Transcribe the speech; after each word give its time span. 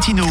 Latino. 0.00 0.24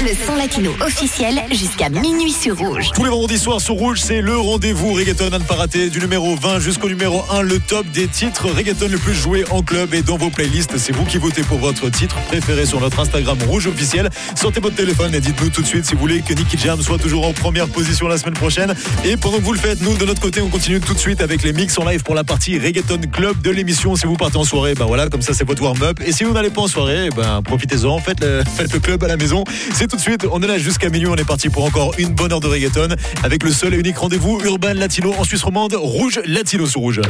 Le 0.00 0.26
son 0.26 0.34
latino 0.34 0.72
officiel 0.80 1.40
jusqu'à 1.52 1.88
minuit 1.88 2.32
sur 2.32 2.58
Rouge. 2.58 2.90
Tous 2.92 3.04
les 3.04 3.10
vendredis 3.10 3.38
soirs 3.38 3.60
sur 3.60 3.74
Rouge, 3.74 4.00
c'est 4.02 4.20
le 4.20 4.36
rendez-vous 4.36 4.92
reggaeton 4.92 5.32
à 5.32 5.38
ne 5.38 5.44
pas 5.44 5.54
rater 5.54 5.88
du 5.88 6.00
numéro 6.00 6.34
20 6.34 6.58
jusqu'au 6.58 6.88
numéro 6.88 7.22
1, 7.30 7.42
le 7.42 7.60
top 7.60 7.86
des 7.92 8.08
titres 8.08 8.48
reggaeton 8.50 8.88
le 8.88 8.98
plus 8.98 9.14
joués 9.14 9.44
en 9.52 9.62
club 9.62 9.94
et 9.94 10.02
dans 10.02 10.16
vos 10.16 10.30
playlists. 10.30 10.78
C'est 10.78 10.92
vous 10.92 11.04
qui 11.04 11.18
votez 11.18 11.42
pour 11.42 11.58
votre 11.58 11.88
titre 11.90 12.16
préféré 12.26 12.66
sur 12.66 12.80
notre 12.80 12.98
Instagram 12.98 13.38
Rouge 13.46 13.68
officiel. 13.68 14.10
Sortez 14.34 14.58
votre 14.58 14.74
téléphone 14.74 15.14
et 15.14 15.20
dites-nous 15.20 15.50
tout 15.50 15.62
de 15.62 15.66
suite 15.66 15.86
si 15.86 15.94
vous 15.94 16.00
voulez 16.00 16.22
que 16.22 16.34
Nicky 16.34 16.58
Jam 16.58 16.82
soit 16.82 16.98
toujours 16.98 17.24
en 17.24 17.32
première 17.32 17.68
position 17.68 18.08
la 18.08 18.18
semaine 18.18 18.34
prochaine. 18.34 18.74
Et 19.04 19.16
pendant 19.16 19.36
que 19.38 19.44
vous 19.44 19.52
le 19.52 19.60
faites, 19.60 19.80
nous 19.80 19.96
de 19.96 20.04
notre 20.04 20.20
côté, 20.20 20.42
on 20.42 20.48
continue 20.48 20.80
tout 20.80 20.94
de 20.94 20.98
suite 20.98 21.20
avec 21.20 21.44
les 21.44 21.52
mix 21.52 21.78
en 21.78 21.84
live 21.84 22.02
pour 22.02 22.16
la 22.16 22.24
partie 22.24 22.58
reggaeton 22.58 22.98
club 23.12 23.40
de 23.42 23.50
l'émission. 23.50 23.94
Si 23.94 24.06
vous 24.06 24.16
partez 24.16 24.38
en 24.38 24.44
soirée, 24.44 24.74
ben 24.74 24.86
voilà, 24.86 25.08
comme 25.08 25.22
ça 25.22 25.34
c'est 25.34 25.46
votre 25.46 25.62
warm-up. 25.62 26.00
Et 26.04 26.10
si 26.10 26.24
vous 26.24 26.32
n'allez 26.32 26.50
pas 26.50 26.62
en 26.62 26.68
soirée, 26.68 27.10
ben 27.16 27.42
profitez-en, 27.42 28.00
faites 28.00 28.20
le, 28.20 28.42
faites 28.56 28.72
le 28.72 28.80
club 28.80 29.04
à 29.04 29.08
la 29.08 29.16
maison. 29.16 29.44
C'est 29.74 29.86
tout 29.86 29.96
de 29.96 30.00
suite, 30.00 30.26
on 30.30 30.42
est 30.42 30.46
là 30.46 30.58
jusqu'à 30.58 30.88
minuit, 30.88 31.08
on 31.08 31.16
est 31.16 31.24
parti 31.24 31.48
pour 31.50 31.64
encore 31.64 31.92
une 31.98 32.14
bonne 32.14 32.32
heure 32.32 32.40
de 32.40 32.46
reggaeton 32.46 32.88
avec 33.22 33.42
le 33.42 33.50
seul 33.50 33.74
et 33.74 33.78
unique 33.78 33.98
rendez-vous 33.98 34.40
urbain 34.44 34.72
latino 34.72 35.14
en 35.18 35.24
Suisse 35.24 35.42
romande, 35.42 35.74
Rouge 35.74 36.20
Latino 36.24 36.66
sur 36.66 36.80
Rouge. 36.80 37.00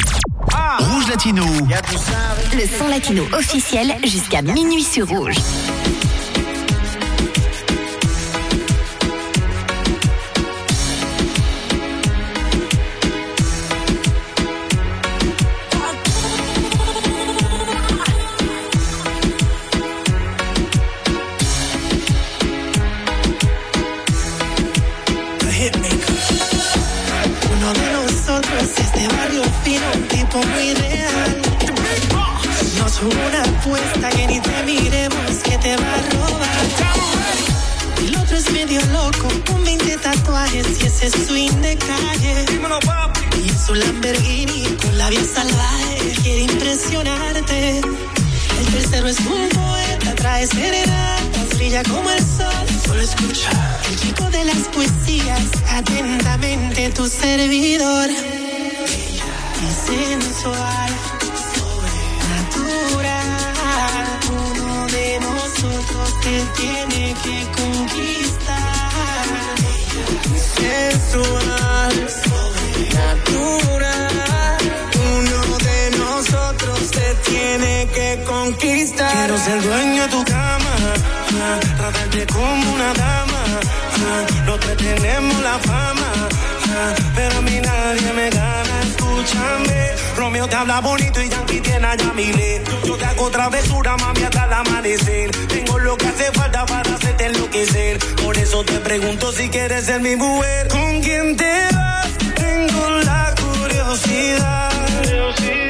Rouge 0.79 1.09
Latino. 1.09 1.45
Le 2.53 2.79
son 2.79 2.89
latino 2.89 3.25
officiel 3.33 3.95
jusqu'à 4.05 4.43
minuit 4.43 4.83
sur 4.83 5.09
Rouge. 5.09 5.37
Fino, 29.67 29.87
un 29.95 30.09
tipo 30.09 30.39
muy 30.39 30.75
real. 30.75 31.43
Nos 32.79 32.93
jugó 32.99 33.21
una 33.31 33.43
apuesta 33.43 34.09
que 34.11 34.27
ni 34.29 34.41
te 34.41 34.63
miremos 34.65 35.31
que 35.43 35.59
te 35.59 35.77
va 35.77 35.93
a 35.99 36.03
robar. 36.13 36.67
El 38.07 38.17
otro 38.17 38.37
es 38.37 38.53
medio 38.53 38.81
loco, 38.99 39.29
con 39.49 39.65
20 39.65 39.97
tatuajes 39.99 40.67
y 40.81 40.87
ese 40.87 41.11
swing 41.11 41.61
de 41.67 41.77
calle. 41.77 42.45
Y 43.43 43.49
en 43.49 43.59
su 43.59 43.75
Lamborghini 43.75 44.63
con 44.83 44.97
la 44.99 45.11
vida 45.11 45.27
salvaje 45.35 46.15
quiere 46.23 46.43
impresionarte. 46.43 47.81
El 48.61 48.67
tercero 48.73 49.09
es 49.09 49.19
un 49.21 49.49
poeta, 49.49 50.15
trae 50.15 50.47
serenatas, 50.47 51.49
brilla 51.57 51.83
como 51.83 52.09
el 52.09 52.21
sol. 52.21 52.67
Solo 52.87 53.01
escucha. 53.01 53.51
El 53.91 53.97
chico 53.99 54.31
de 54.31 54.45
las 54.45 54.63
poesías, 54.75 55.43
atentamente 55.73 56.91
tu 56.91 57.09
servidor. 57.09 58.11
Y 59.63 59.65
sensual, 59.91 60.91
sobrenatural. 61.55 63.29
Uno 64.31 64.87
de 64.89 65.09
nosotros 65.21 66.21
te 66.23 66.37
tiene 66.61 67.15
que 67.25 67.37
conquistar. 67.61 69.33
Sensual, 70.57 71.95
sobrenatural. 72.27 74.59
Uno 75.17 75.41
de 75.59 75.81
nosotros 75.99 76.79
te 76.91 77.09
tiene 77.31 77.73
que 77.95 78.09
conquistar. 78.27 79.13
Quiero 79.13 79.37
ser 79.39 79.63
dueño 79.63 80.03
de 80.03 80.09
tu 80.09 80.25
cama, 80.25 80.75
ah, 81.43 81.59
tratarte 81.79 82.27
como 82.27 82.73
una 82.75 82.93
dama. 82.95 83.43
ah, 84.09 84.23
Los 84.47 84.61
tres 84.61 84.77
tenemos 84.77 85.41
la 85.43 85.59
fama, 85.61 86.11
ah, 86.79 86.95
pero 87.15 87.39
a 87.39 87.41
mí 87.43 87.61
nadie 87.61 88.13
me 88.13 88.31
gana. 88.31 88.56
Romeo 90.17 90.49
te 90.49 90.57
habla 90.57 90.81
bonito 90.81 91.23
y 91.23 91.29
Yankee 91.29 91.61
tiene 91.61 91.87
a 91.87 91.95
Yamile. 91.95 92.63
Yo 92.85 92.97
te 92.97 93.05
hago 93.05 93.31
travesura, 93.31 93.97
mami, 93.97 94.23
hasta 94.23 94.45
el 94.47 94.53
amanecer. 94.53 95.31
Tengo 95.49 95.79
lo 95.79 95.97
que 95.97 96.07
hace 96.07 96.33
falta 96.33 96.65
para 96.67 96.95
hacerte 96.95 97.27
enloquecer. 97.27 97.99
Por 98.25 98.37
eso 98.39 98.65
te 98.65 98.79
pregunto 98.81 99.33
si 99.33 99.49
quieres 99.49 99.85
ser 99.85 100.01
mi 100.01 100.17
mujer. 100.17 100.69
¿Con 100.69 101.03
quién 101.03 101.37
te 101.37 101.69
vas? 101.75 102.09
Tengo 102.35 102.91
la 103.05 103.35
curiosidad. 103.41 104.71
Dime 105.39 105.66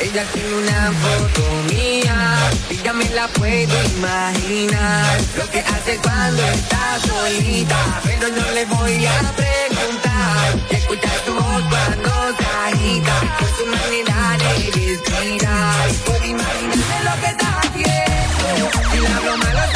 Ella 0.00 0.24
tiene 0.32 0.54
una 0.54 0.92
foto 0.92 1.42
mía 1.68 2.38
y 2.70 2.76
ya 2.76 2.92
la 2.92 3.28
puedo 3.28 3.84
imaginar. 3.96 5.20
Lo 5.36 5.50
que 5.50 5.60
hace 5.60 5.98
cuando 5.98 6.42
está 6.42 6.98
solita, 7.00 8.00
pero 8.04 8.28
no 8.28 8.50
le 8.52 8.64
voy 8.64 9.06
a 9.06 9.20
preguntar. 9.36 10.60
Y 10.70 10.74
escuchar 10.76 11.18
tu 11.26 11.34
voz 11.34 11.62
cuando 11.68 12.10
se 12.38 12.44
agita, 12.68 13.20
por 13.38 13.48
su 13.56 13.66
manera 13.66 14.36
de 14.38 14.70
respirar. 14.70 15.88
Por 16.06 16.24
imaginarme 16.24 16.98
lo 17.04 17.20
que 17.20 17.26
está 17.26 17.60
haciendo, 17.60 18.70
si 18.92 19.12
hablo 19.12 19.36
malo 19.36 19.73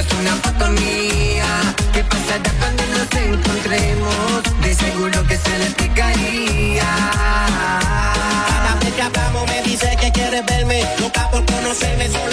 quieres 0.00 0.20
una 0.20 0.34
foto 0.36 0.70
mía. 0.72 1.74
¿Qué 1.92 2.04
pasará 2.04 2.50
cuando 2.58 2.82
nos 2.86 3.08
encontremos? 3.14 4.42
De 4.62 4.74
seguro 4.74 5.26
que 5.26 5.36
se 5.36 5.58
le 5.58 5.66
picaría. 5.70 6.84
Cada 8.48 8.74
vez 8.80 8.94
que 8.94 9.02
hablamos 9.02 9.46
me 9.48 9.62
dice 9.62 9.96
que 10.00 10.10
quiere 10.12 10.42
verme. 10.42 10.84
Loca 11.00 11.30
por 11.30 11.44
conocerme 11.44 12.08
solo 12.08 12.29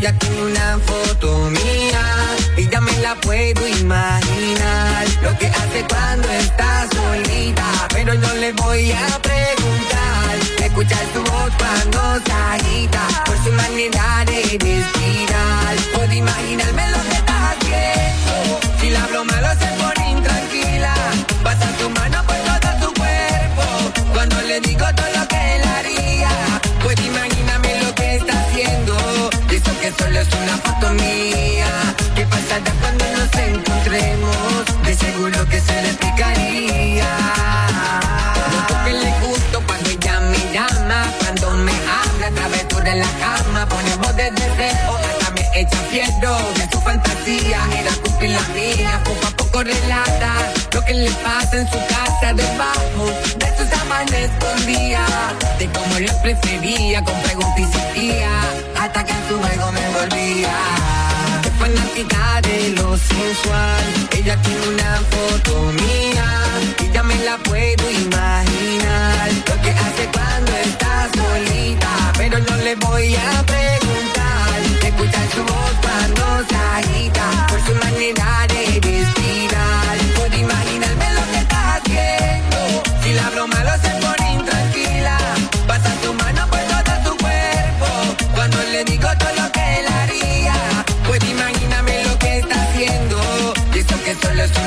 Ella 0.00 0.16
tiene 0.16 0.42
una 0.42 0.78
foto 0.86 1.50
mía 1.50 2.36
y 2.56 2.68
ya 2.68 2.80
me 2.80 2.92
la 2.98 3.16
puedo 3.16 3.66
imaginar. 3.66 5.04
Lo 5.22 5.36
que 5.36 5.48
hace 5.48 5.84
cuando 5.88 6.28
está 6.28 6.86
solita, 6.94 7.64
pero 7.88 8.14
yo 8.14 8.34
le 8.34 8.52
voy 8.52 8.92
a 8.92 9.18
preguntar. 9.20 10.36
Escuchar 10.62 11.04
su 11.12 11.20
voz 11.24 11.50
cuando 11.58 12.24
se 12.24 12.32
agita, 12.32 13.08
por 13.26 13.36
su 13.42 13.50
manera 13.54 14.24
de 14.24 14.42
respirar. 14.42 15.76
Puedo 15.92 16.12
imaginarme 16.12 16.90
lo 16.92 17.02
que 17.02 17.16
está 17.16 17.50
haciendo. 17.50 18.60
Si 18.80 18.90
la 18.90 19.04
broma 19.08 19.40
lo 19.40 19.50
se 19.58 19.66
por 19.82 19.98
intranquila, 20.06 20.94
pasa 21.42 21.66
tu 21.76 21.90
mano 21.90 22.22
por 22.24 22.36
todo 22.36 22.86
tu 22.86 23.00
cuerpo. 23.00 23.64
Cuando 24.14 24.40
le 24.42 24.60
digo 24.60 24.86
todo 24.94 25.17
foto 30.58 30.92
mía. 30.94 31.70
¿Qué 32.14 32.24
pasará 32.26 32.72
cuando 32.80 33.04
nos 33.16 33.34
encontremos? 33.34 34.64
De 34.84 34.94
seguro 34.94 35.48
que 35.48 35.60
se 35.60 35.82
le 35.82 35.88
explicaría. 35.88 37.08
Lo 38.68 38.84
que 38.84 38.92
le 38.92 39.10
gusto 39.26 39.62
cuando 39.66 39.88
ella 39.90 40.20
me 40.20 40.52
llama 40.52 41.04
Cuando 41.20 41.50
me 41.56 41.72
habla, 41.72 42.30
travesura 42.34 42.92
en 42.92 43.00
la 43.00 43.12
cama. 43.20 43.68
Ponemos 43.68 44.16
de 44.16 44.30
deseo 44.30 44.98
hasta 45.08 45.30
me 45.32 45.60
echa 45.60 45.78
fiero 45.90 46.36
De 46.54 46.68
su 46.70 46.80
fantasía 46.80 47.60
era 47.80 47.92
cumplir 48.02 48.30
la 48.30 48.48
mía 48.54 49.00
Poco 49.04 49.26
a 49.26 49.30
poco 49.30 49.62
relata 49.64 50.32
lo 50.72 50.84
que 50.84 50.94
le 50.94 51.10
pasa 51.10 51.58
en 51.58 51.66
su 51.66 51.78
casa 51.88 52.32
Debajo 52.34 53.06
de 53.36 53.56
sus 53.56 53.68
sábanas 53.68 54.12
escondía 54.12 55.04
De 55.58 55.66
cómo 55.70 55.98
lo 55.98 56.22
prefería 56.22 57.02
con 57.02 57.20
preguntas 57.22 57.58
y 57.58 57.64
sentía 57.64 58.30
Hasta 58.80 59.04
que 59.04 59.12
en 59.12 59.28
su 59.28 59.38
juego 59.38 59.72
me 59.72 59.77
envolvía. 59.98 60.54
Qué 61.42 61.50
fanática 61.50 62.40
de 62.42 62.70
lo 62.70 62.96
sensual, 62.96 64.08
ella 64.16 64.40
tiene 64.42 64.68
una 64.68 65.02
foto 65.10 65.67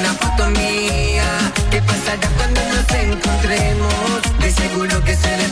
una 0.01 0.13
foto 0.13 0.50
mía. 0.50 1.29
¿Qué 1.70 1.81
pasará 1.81 2.27
cuando 2.38 2.62
nos 2.74 2.89
encontremos? 3.05 4.22
De 4.39 4.51
seguro 4.51 5.03
que 5.03 5.15
se 5.15 5.38
le 5.38 5.51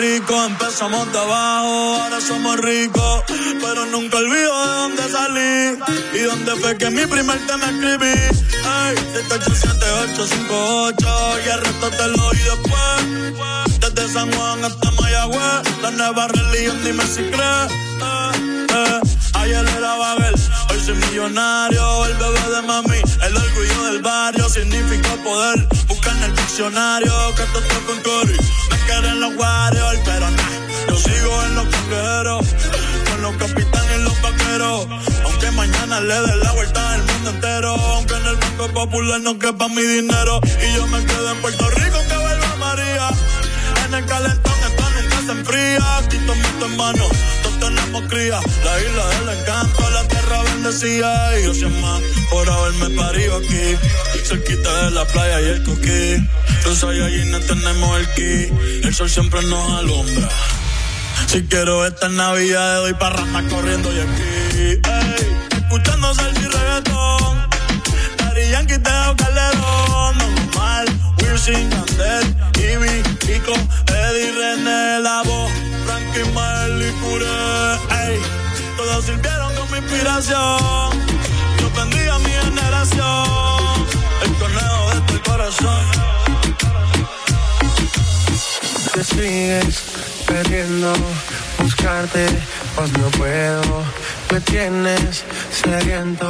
empezamos 0.00 1.12
de 1.12 1.18
abajo, 1.18 1.96
ahora 2.00 2.20
somos 2.20 2.56
ricos, 2.60 3.24
pero 3.60 3.84
nunca 3.86 4.18
olvido 4.18 4.66
de 4.66 4.72
dónde 4.74 5.08
salí 5.08 5.76
y 6.14 6.20
dónde 6.20 6.54
fue 6.56 6.78
que 6.78 6.88
mi 6.90 7.04
primer 7.04 7.38
tema 7.46 7.64
escribí. 7.64 8.06
Ey, 8.06 8.94
787-858 10.94 11.44
y 11.44 11.48
el 11.48 11.60
resto 11.60 11.90
te 11.90 12.08
lo 12.08 12.16
doy 12.16 12.38
después. 12.38 13.80
Desde 13.80 14.12
San 14.12 14.30
Juan 14.32 14.64
hasta 14.64 14.90
Mayagüez, 14.92 15.80
la 15.82 15.90
nueva 15.90 16.28
religión, 16.28 16.78
dime 16.84 17.04
si 17.04 17.22
crees. 17.22 17.72
Ayer 19.48 19.66
era 19.78 19.96
Babel, 19.96 20.34
hoy 20.68 20.80
soy 20.84 20.94
millonario, 20.94 22.04
el 22.04 22.14
bebé 22.18 22.54
de 22.54 22.62
mami, 22.66 23.00
el 23.22 23.34
orgullo 23.34 23.84
del 23.84 24.02
barrio, 24.02 24.46
significa 24.46 25.08
poder. 25.24 25.66
Busca 25.86 26.10
en 26.10 26.24
el 26.24 26.36
diccionario 26.36 27.34
que 27.34 27.42
esto 27.44 27.58
está 27.58 27.74
con 27.86 27.98
Cory. 28.02 28.36
Me 28.70 28.76
quieren 28.84 29.20
los 29.20 29.34
Warriors, 29.36 30.00
pero 30.04 30.30
nah, 30.30 30.88
yo 30.90 30.96
sigo 30.96 31.44
en 31.44 31.54
los 31.54 31.66
cangrejeros, 31.66 32.46
con 33.10 33.22
los 33.22 33.36
capitanes 33.36 33.98
y 33.98 34.02
los 34.02 34.20
vaqueros. 34.20 34.86
Aunque 35.24 35.50
mañana 35.52 36.00
le 36.02 36.14
dé 36.14 36.36
la 36.44 36.52
vuelta 36.52 36.92
al 36.92 37.02
mundo 37.04 37.30
entero, 37.30 37.74
aunque 37.74 38.14
en 38.16 38.26
el 38.26 38.36
Banco 38.36 38.68
Popular 38.74 39.20
no 39.22 39.38
quepa 39.38 39.66
mi 39.68 39.80
dinero. 39.80 40.40
Y 40.44 40.76
yo 40.76 40.86
me 40.88 41.02
quedo 41.06 41.32
en 41.32 41.40
Puerto 41.40 41.70
Rico 41.70 41.98
que 42.06 42.16
vuelva 42.18 42.56
María. 42.56 43.08
En 43.86 43.94
el 43.94 44.04
calentón 44.04 44.52
esto 44.66 44.84
nunca 44.90 45.22
se 45.24 45.32
enfría. 45.32 46.02
Tito 46.10 46.34
muerto 46.34 46.66
en 46.66 46.76
mano, 46.76 47.04
La 47.90 48.80
isla 48.80 49.06
del 49.06 49.38
encanto, 49.38 49.90
la 49.90 50.06
tierra 50.08 50.42
bendecida. 50.42 51.38
Y 51.40 51.54
soy 51.54 51.70
más 51.80 52.02
por 52.30 52.48
haberme 52.48 52.90
parido 52.90 53.38
aquí. 53.38 53.76
Cerquita 54.24 54.84
de 54.84 54.90
la 54.90 55.04
playa 55.06 55.40
y 55.40 55.44
el 55.44 55.62
coquí. 55.64 56.28
Allí, 56.68 57.24
no 57.30 57.40
tenemos 57.40 57.98
el 57.98 58.08
ki. 58.14 58.86
El 58.86 58.94
sol 58.94 59.08
siempre 59.08 59.42
nos 59.42 59.78
alumbra. 59.78 60.28
Si 61.28 61.42
quiero 61.44 61.86
esta 61.86 62.08
Navidad, 62.08 62.76
doy 62.80 62.94
parranda 62.94 63.42
corriendo 63.48 63.90
y 63.92 64.00
aquí. 64.00 64.80
Ey, 64.84 65.36
escuchando 65.56 66.14
salsa 66.14 66.40
y 66.40 66.46
reggaetón. 66.46 67.48
Daddy 68.18 68.50
Yankee, 68.50 68.78
Teo 68.78 69.16
Calderón, 69.16 70.18
normal, 70.18 70.86
Wilson, 71.22 71.70
Yandel, 71.70 72.36
Ivy, 72.56 73.02
Kiko, 73.18 73.54
Eddie, 73.86 74.32
René, 74.32 75.00
La 75.00 75.22
Voz, 75.24 75.50
Frankie, 75.86 76.30
Marley, 76.32 76.92
Puré, 77.00 77.67
todos 78.88 79.04
sirvieron 79.04 79.54
como 79.54 79.76
inspiración, 79.76 80.90
yo 81.60 81.70
bendiga 81.76 82.14
a 82.14 82.18
mi 82.20 82.30
generación, 82.30 83.86
el 84.24 84.32
conejo 84.34 84.90
de 84.94 85.00
tu 85.12 85.30
corazón. 85.30 85.84
te 88.94 89.04
sigues 89.04 89.82
perdiendo, 90.26 90.92
buscarte, 91.58 92.26
pues 92.76 92.92
no 92.98 93.08
puedo. 93.10 93.84
Me 94.32 94.40
tienes 94.40 95.24
sediento, 95.50 96.26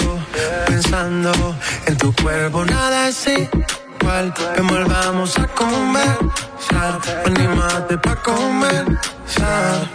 pensando 0.67 1.33
en 1.87 1.97
tu 1.97 2.13
cuerpo, 2.15 2.65
nada 2.65 3.09
es 3.09 3.29
igual. 4.01 4.33
Que 4.55 4.63
volvamos 4.63 5.39
a 5.39 5.47
conversar, 5.49 7.01
anímate 7.27 7.99
pa' 7.99 8.17
comenzar. 8.17 9.89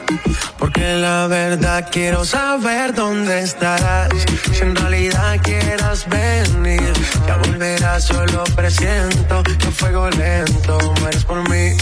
Porque 0.57 0.93
la 0.95 1.27
verdad 1.27 1.87
quiero 1.91 2.23
saber 2.25 2.93
dónde 2.93 3.41
estarás. 3.41 4.09
Si 4.51 4.61
en 4.61 4.75
realidad 4.75 5.37
quieras 5.43 6.07
venir, 6.07 6.93
ya 7.27 7.37
volverás, 7.37 8.05
solo 8.05 8.43
presiento 8.55 9.43
que 9.43 9.71
fuego 9.71 10.09
lento 10.11 10.77
mueres 11.01 11.25
por 11.25 11.47
mí. 11.49 11.75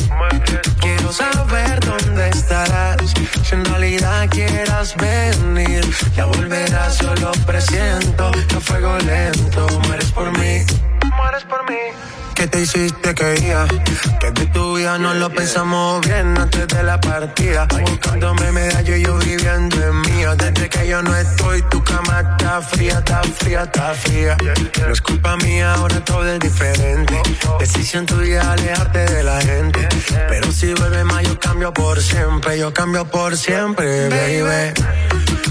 Quiero 0.79 1.11
saber 1.11 1.79
dónde 1.81 2.29
estarás. 2.29 3.13
Si 3.43 3.55
en 3.55 3.65
realidad 3.65 4.27
quieras 4.29 4.95
venir, 4.97 5.83
ya 6.15 6.25
volverás, 6.25 6.95
solo 6.95 7.31
presiento 7.45 8.31
que 8.47 8.59
fuego 8.59 8.97
lento 8.99 9.67
mueres 9.87 10.11
por 10.11 10.31
mí. 10.39 10.65
Mueres 11.17 11.43
por 11.43 11.69
mí. 11.69 12.10
¿Qué 12.41 12.47
te 12.47 12.61
hiciste 12.61 13.13
que 13.13 13.33
día? 13.33 13.67
Que 14.19 14.31
de 14.31 14.47
tu 14.47 14.75
vida 14.75 14.97
no 14.97 15.13
lo 15.13 15.29
pensamos 15.29 16.01
bien 16.03 16.35
antes 16.35 16.67
de 16.69 16.81
la 16.81 16.99
partida. 16.99 17.67
Buscándome 17.85 18.51
medallo 18.51 18.95
y 18.95 19.03
yo 19.03 19.15
viviendo 19.19 19.75
en 19.75 20.01
mía. 20.01 20.33
Desde 20.33 20.67
que 20.67 20.87
yo 20.87 21.03
no 21.03 21.15
estoy, 21.15 21.61
tu 21.69 21.83
cama 21.83 22.21
está 22.21 22.59
fría, 22.63 22.97
está 22.97 23.21
fría, 23.21 23.61
está 23.61 23.93
fría. 23.93 24.37
No 24.79 24.91
es 24.91 25.01
culpa 25.03 25.37
mía, 25.37 25.75
ahora 25.75 26.03
todo 26.03 26.25
es 26.25 26.39
diferente. 26.39 27.21
Decisión 27.59 28.07
tuya 28.07 28.51
alejarte 28.51 29.05
de 29.05 29.21
la 29.21 29.39
gente. 29.39 29.87
Pero 30.27 30.51
si 30.51 30.73
vuelve 30.73 31.03
más, 31.03 31.21
yo 31.21 31.39
cambio 31.39 31.71
por 31.71 32.01
siempre. 32.01 32.57
Yo 32.57 32.73
cambio 32.73 33.05
por 33.05 33.37
siempre, 33.37 34.09
baby. 34.09 34.73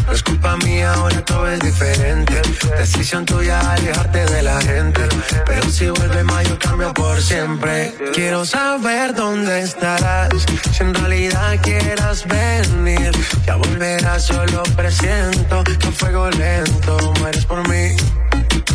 No 0.08 0.12
es 0.16 0.24
culpa 0.24 0.56
mía, 0.56 0.92
ahora 0.94 1.24
todo 1.24 1.46
es 1.46 1.60
diferente. 1.60 2.42
Decisión 2.76 3.24
tuya 3.24 3.60
alejarte 3.60 4.26
de 4.26 4.42
la 4.42 4.60
gente. 4.60 5.02
Pero 5.46 5.70
si 5.70 5.88
vuelve 5.88 6.24
más, 6.24 6.48
yo 6.48 6.58
cambio 6.58 6.79
por 6.88 7.20
siempre. 7.20 7.94
Quiero 8.14 8.44
saber 8.44 9.14
dónde 9.14 9.60
estarás. 9.60 10.30
Si 10.72 10.82
en 10.82 10.94
realidad 10.94 11.58
quieras 11.62 12.26
venir, 12.26 13.12
ya 13.46 13.56
volverás, 13.56 14.24
solo 14.24 14.62
presiento 14.76 15.62
que 15.64 15.90
fuego 15.92 16.30
lento 16.30 16.96
mueres 17.20 17.44
por 17.44 17.68
mí. 17.68 17.96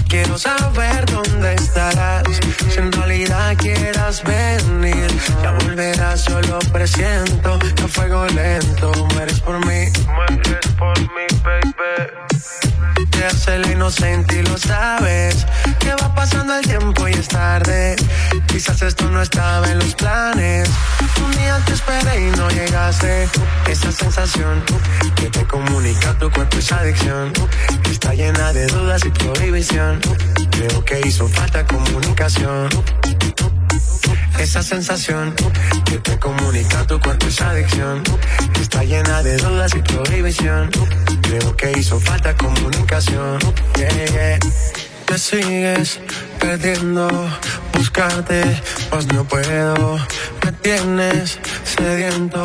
Quiero 0.07 0.38
saber 0.38 1.05
dónde 1.07 1.55
estarás. 1.55 2.24
Si 2.69 2.79
en 2.79 2.91
realidad 2.91 3.55
quieras 3.57 4.24
venir, 4.24 5.07
ya 5.41 5.51
volverás, 5.51 6.21
solo 6.21 6.59
presiento 6.71 7.59
que 7.59 7.88
fuego 7.88 8.25
lento 8.27 8.91
mueres 9.13 9.39
por 9.39 9.57
mí. 9.65 9.91
Mueres 10.13 10.67
por 10.77 11.00
mí, 11.00 11.25
baby. 11.43 12.64
Te 13.15 13.25
hace 13.25 13.60
la 13.60 13.72
inocente 13.72 14.39
y 14.39 14.43
lo 14.43 14.57
sabes. 14.57 15.45
Que 15.79 15.91
va 16.01 16.13
pasando 16.13 16.57
el 16.57 16.65
tiempo 16.67 17.07
y 17.07 17.13
es 17.13 17.29
tarde. 17.29 17.95
Quizás 18.48 18.81
esto 18.81 19.10
no 19.10 19.22
estaba 19.22 19.72
en 19.72 19.79
los 19.79 19.95
planes. 19.95 20.69
Un 21.24 21.31
día 21.31 21.57
te 21.65 21.74
esperé 21.74 22.27
y 22.27 22.31
no 22.31 22.50
llegaste. 22.50 23.29
Esa 23.69 23.91
sensación 23.91 24.62
que 25.15 25.29
te 25.29 25.45
comunica 25.45 26.13
tu 26.19 26.29
cuerpo 26.29 26.57
es 26.57 26.72
adicción. 26.74 27.31
Está 27.89 28.13
llena 28.13 28.51
de 28.51 28.67
dudas 28.67 29.01
y 29.05 29.10
prohibición. 29.10 30.01
Creo 30.51 30.84
que 30.84 31.00
hizo 31.07 31.29
falta 31.29 31.65
comunicación. 31.65 32.69
Esa 34.39 34.62
sensación 34.62 35.33
que 35.85 35.97
te 36.00 36.19
comunica 36.19 36.85
tu 36.85 37.00
cuerpo 37.00 37.25
es 37.27 37.41
adicción. 37.41 38.03
Está 38.59 38.83
llena 38.83 39.24
de 39.24 39.38
dudas 39.38 39.71
y 39.75 39.79
prohibición. 39.79 40.69
Creo 41.21 41.55
que 41.55 41.71
hizo 41.77 42.00
falta 42.00 42.35
comunicación. 42.35 43.39
Yeah, 43.75 44.39
te 45.05 45.19
sigues 45.19 46.00
perdiendo, 46.39 47.07
buscarte, 47.74 48.62
pues 48.89 49.07
no 49.13 49.24
puedo. 49.24 49.97
Me 50.43 50.51
tienes 50.62 51.39
sediento, 51.63 52.43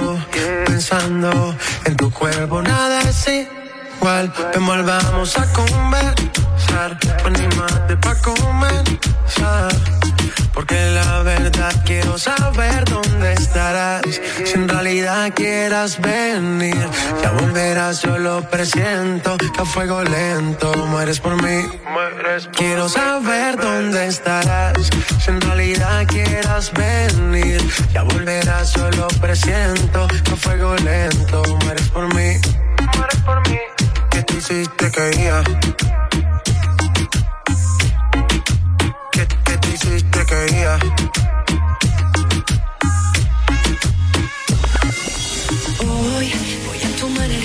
pensando 0.67 1.57
en 1.85 1.97
tu 1.97 2.11
cuerpo, 2.11 2.63
nada 2.63 3.01
es 3.03 3.27
igual. 3.29 4.33
Ven, 4.55 4.67
volvamos 4.67 5.39
a 5.39 5.47
conversar, 5.53 6.99
pa' 8.01 8.15
comenzar. 8.17 9.30
Saber 12.21 12.85
dónde 12.85 13.33
estarás. 13.33 14.03
Si 14.45 14.55
en 14.55 14.69
realidad 14.69 15.33
quieras 15.35 15.99
venir, 16.01 16.87
ya 17.23 17.31
volverás, 17.33 18.03
yo 18.03 18.19
lo 18.19 18.43
presiento. 18.43 19.39
Que 19.39 19.63
a 19.63 19.65
fuego 19.65 20.03
lento 20.03 20.73
mueres 20.89 21.19
por 21.19 21.43
mí. 21.43 21.63
quiero 22.53 22.89
saber 22.89 23.57
dónde 23.57 24.07
estarás. 24.07 24.91
Si 25.19 25.31
en 25.31 25.41
realidad 25.41 26.07
quieras 26.07 26.71
venir, 26.73 27.61
ya 27.93 28.03
volverás, 28.03 28.75
yo 28.75 28.91
lo 28.91 29.09
presiento. 29.21 30.07
Que 30.25 30.33
a 30.33 30.37
fuego 30.37 30.77
lento 30.77 31.43
mueres 31.65 31.89
por 31.89 32.15
mí. 32.15 32.33
Mueres 32.97 33.21
por 33.25 33.49
mí. 33.49 33.59
¿Qué 34.11 34.23
te 34.23 34.35
hiciste 34.35 34.91
que 34.91 35.23
iba? 35.23 35.43
hiciste 39.73 40.27
que 40.27 40.47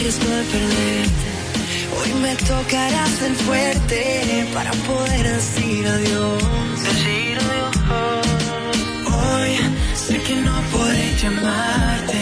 riesgo 0.06 0.30
de 0.30 0.44
perderte. 0.54 1.30
Hoy 1.98 2.14
me 2.22 2.36
tocará 2.36 3.06
ser 3.20 3.34
fuerte 3.48 4.48
para 4.54 4.72
poder 4.90 5.24
decir 5.36 5.88
adiós. 5.88 6.44
Decir 6.84 7.38
adiós. 7.46 7.76
Hoy 9.18 9.52
sé 9.96 10.22
que 10.22 10.36
no 10.48 10.56
podré 10.74 11.08
llamarte, 11.22 12.22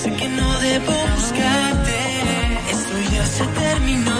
sé 0.00 0.12
que 0.12 0.28
no 0.28 0.48
debo 0.60 0.94
buscarte. 1.16 1.98
Esto 2.74 2.94
ya 3.14 3.26
se 3.26 3.44
terminó. 3.62 4.14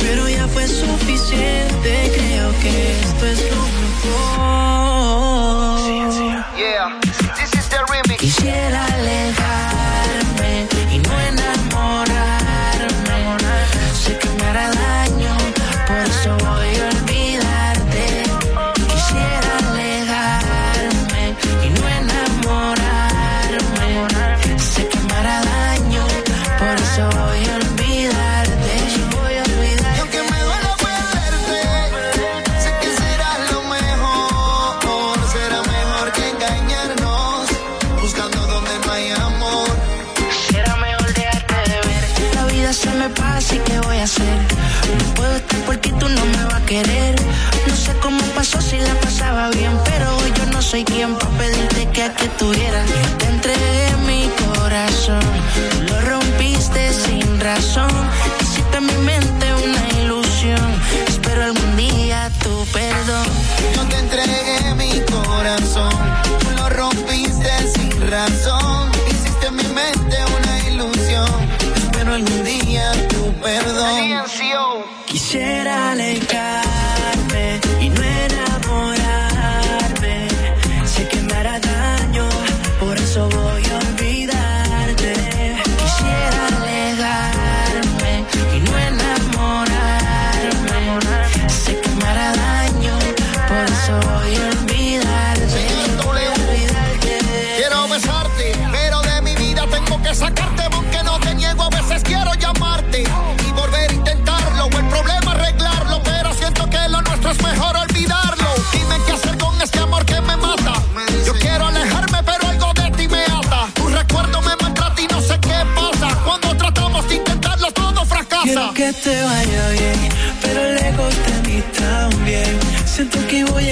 pero 0.00 0.28
ya 0.28 0.48
fue 0.48 0.66
suficiente. 0.66 2.09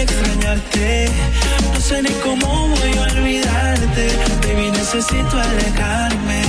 Extrañarte. 0.03 1.09
No 1.73 1.81
sé 1.81 2.03
ni 2.03 2.11
cómo 2.25 2.69
voy 2.69 2.99
a 2.99 3.03
olvidarte. 3.03 4.09
Baby, 4.43 4.71
necesito 4.73 5.35
alejarme. 5.39 6.43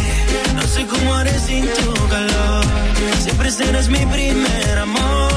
No 0.55 0.63
sé 0.67 0.85
cómo 0.85 1.15
haré 1.15 1.37
sin 1.39 1.65
tu 1.65 1.93
calor 2.09 2.65
Siempre 3.19 3.51
serás 3.51 3.89
mi 3.89 4.05
primer 4.05 4.77
amor, 4.77 5.31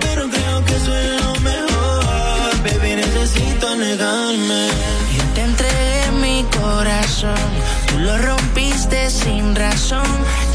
pero 0.00 0.28
creo 0.28 0.64
que 0.64 0.74
es 0.74 0.86
lo 0.86 1.34
mejor. 1.40 2.62
Baby, 2.64 2.96
necesito 2.96 3.76
negarme. 3.76 4.68
Yo 5.16 5.24
te 5.34 5.40
entregué 5.40 6.10
mi 6.20 6.44
corazón, 6.60 7.48
tú 7.88 7.98
lo 7.98 8.18
rompiste 8.18 9.10
sin 9.10 9.54
razón. 9.54 10.06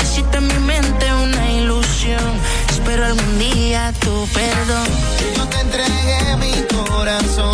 Hiciste 0.01 0.37
en 0.37 0.47
mi 0.47 0.59
mente 0.59 1.13
una 1.13 1.51
ilusión. 1.51 2.39
Espero 2.79 3.05
algún 3.05 3.39
día 3.39 3.93
tu 3.99 4.25
perdón. 4.33 4.87
Yo 5.35 5.45
te 5.47 5.59
entregué 5.59 6.37
mi 6.37 6.53
corazón, 6.73 7.51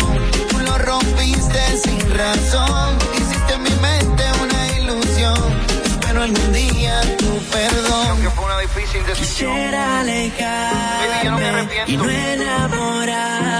tú 0.48 0.58
lo 0.60 0.78
rompiste 0.78 1.78
sin 1.82 1.98
razón. 2.16 2.96
Hiciste 3.12 3.54
en 3.54 3.62
mi 3.64 3.70
mente 3.70 4.24
una 4.44 4.68
ilusión. 4.78 5.36
Espero 5.84 6.22
algún 6.22 6.52
día 6.52 7.00
tu 7.18 7.38
perdón. 7.50 8.16
Quisiera 9.16 10.00
alejarme 10.00 11.68
y 11.88 11.96
no 11.96 12.08
enamorarme. 12.08 13.58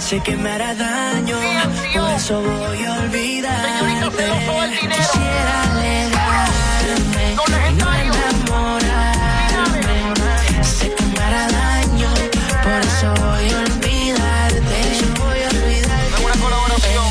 Sé 0.00 0.20
que 0.20 0.34
me 0.36 0.50
hará 0.50 0.74
daño, 0.74 1.36
por 1.94 2.10
eso 2.10 2.40
voy 2.40 2.84
a 2.84 2.94
olvidarte. 3.00 4.00
Quisiera 4.80 5.62
alejarme 5.72 7.36
y 7.70 7.74
no 7.74 8.01
voy 13.10 13.50
a 13.50 13.58
olvidarte. 13.58 14.80
Voy 15.18 15.40
a 15.42 15.48
olvidarte. 15.48 16.24
Una 16.24 16.34
colaboración. 16.34 17.04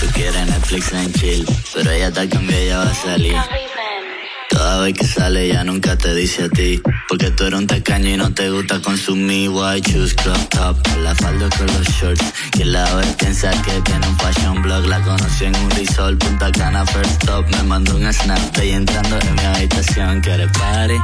Tú 0.00 0.06
quieres 0.12 0.46
Netflix 0.46 0.92
en 0.92 1.12
chill, 1.12 1.46
pero 1.74 1.90
ella 1.90 2.08
está 2.08 2.28
cambiada, 2.28 2.64
ya 2.64 2.78
va 2.78 2.90
a 2.90 2.94
salir. 2.94 3.36
Cada 4.50 4.80
vez 4.80 4.94
que 4.94 5.06
sale 5.06 5.46
ya 5.48 5.62
nunca 5.62 5.96
te 5.96 6.14
dice 6.14 6.44
a 6.44 6.48
ti 6.48 6.82
Porque 7.08 7.30
tú 7.30 7.44
eres 7.44 7.60
un 7.60 7.66
tacaño 7.68 8.08
y 8.08 8.16
no 8.16 8.32
te 8.32 8.50
gusta 8.50 8.80
consumir 8.80 9.50
White 9.50 9.92
shoes, 9.92 10.14
crop 10.14 10.48
top, 10.48 10.76
la 11.04 11.14
falda 11.14 11.48
con 11.56 11.66
los 11.66 11.86
shorts 11.86 12.24
Que 12.50 12.64
la 12.64 12.92
ve 12.96 13.04
piensa 13.18 13.50
que 13.62 13.80
tiene 13.82 14.08
un 14.08 14.18
fashion 14.18 14.60
blog 14.62 14.86
La 14.86 15.00
conocí 15.02 15.44
en 15.44 15.54
un 15.54 15.70
resort, 15.70 16.18
Punta 16.18 16.50
Cana, 16.50 16.84
first 16.86 17.22
stop 17.22 17.46
Me 17.50 17.62
mandó 17.62 17.94
un 17.94 18.12
snap 18.12 18.40
y 18.64 18.70
entrando 18.70 19.18
en 19.20 19.34
mi 19.34 19.42
habitación 19.42 20.20
Quiere 20.22 20.48
party 20.48 20.94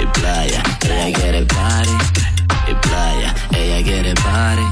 y 0.00 0.06
playa 0.18 0.62
Ella 0.82 1.18
quiere 1.18 1.42
party 1.46 2.33
y 2.68 2.74
playa 2.74 3.34
Ella 3.52 3.84
quiere 3.84 4.14
party 4.14 4.62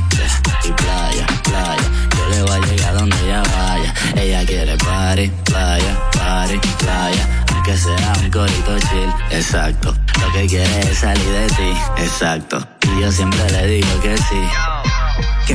y 0.64 0.72
playa, 0.72 1.26
playa 1.42 1.88
Yo 2.16 2.28
le 2.28 2.42
voy 2.42 2.52
a 2.52 2.66
llegar 2.66 2.94
donde 2.94 3.16
ella 3.24 3.42
vaya 3.42 3.94
Ella 4.16 4.46
quiere 4.46 4.76
party, 4.76 5.28
playa, 5.44 6.10
party, 6.12 6.58
playa 6.78 7.42
que 7.64 7.76
sea 7.76 8.12
corito 8.32 8.78
chill, 8.78 9.10
exacto. 9.30 9.94
Lo 10.20 10.32
que 10.32 10.46
quiere 10.46 10.80
es 10.80 10.98
salir 10.98 11.24
de 11.24 11.46
ti, 11.46 11.72
exacto. 11.98 12.66
Y 12.82 13.00
yo 13.00 13.12
siempre 13.12 13.50
le 13.50 13.66
digo 13.66 14.00
que 14.00 14.16
sí. 14.16 14.91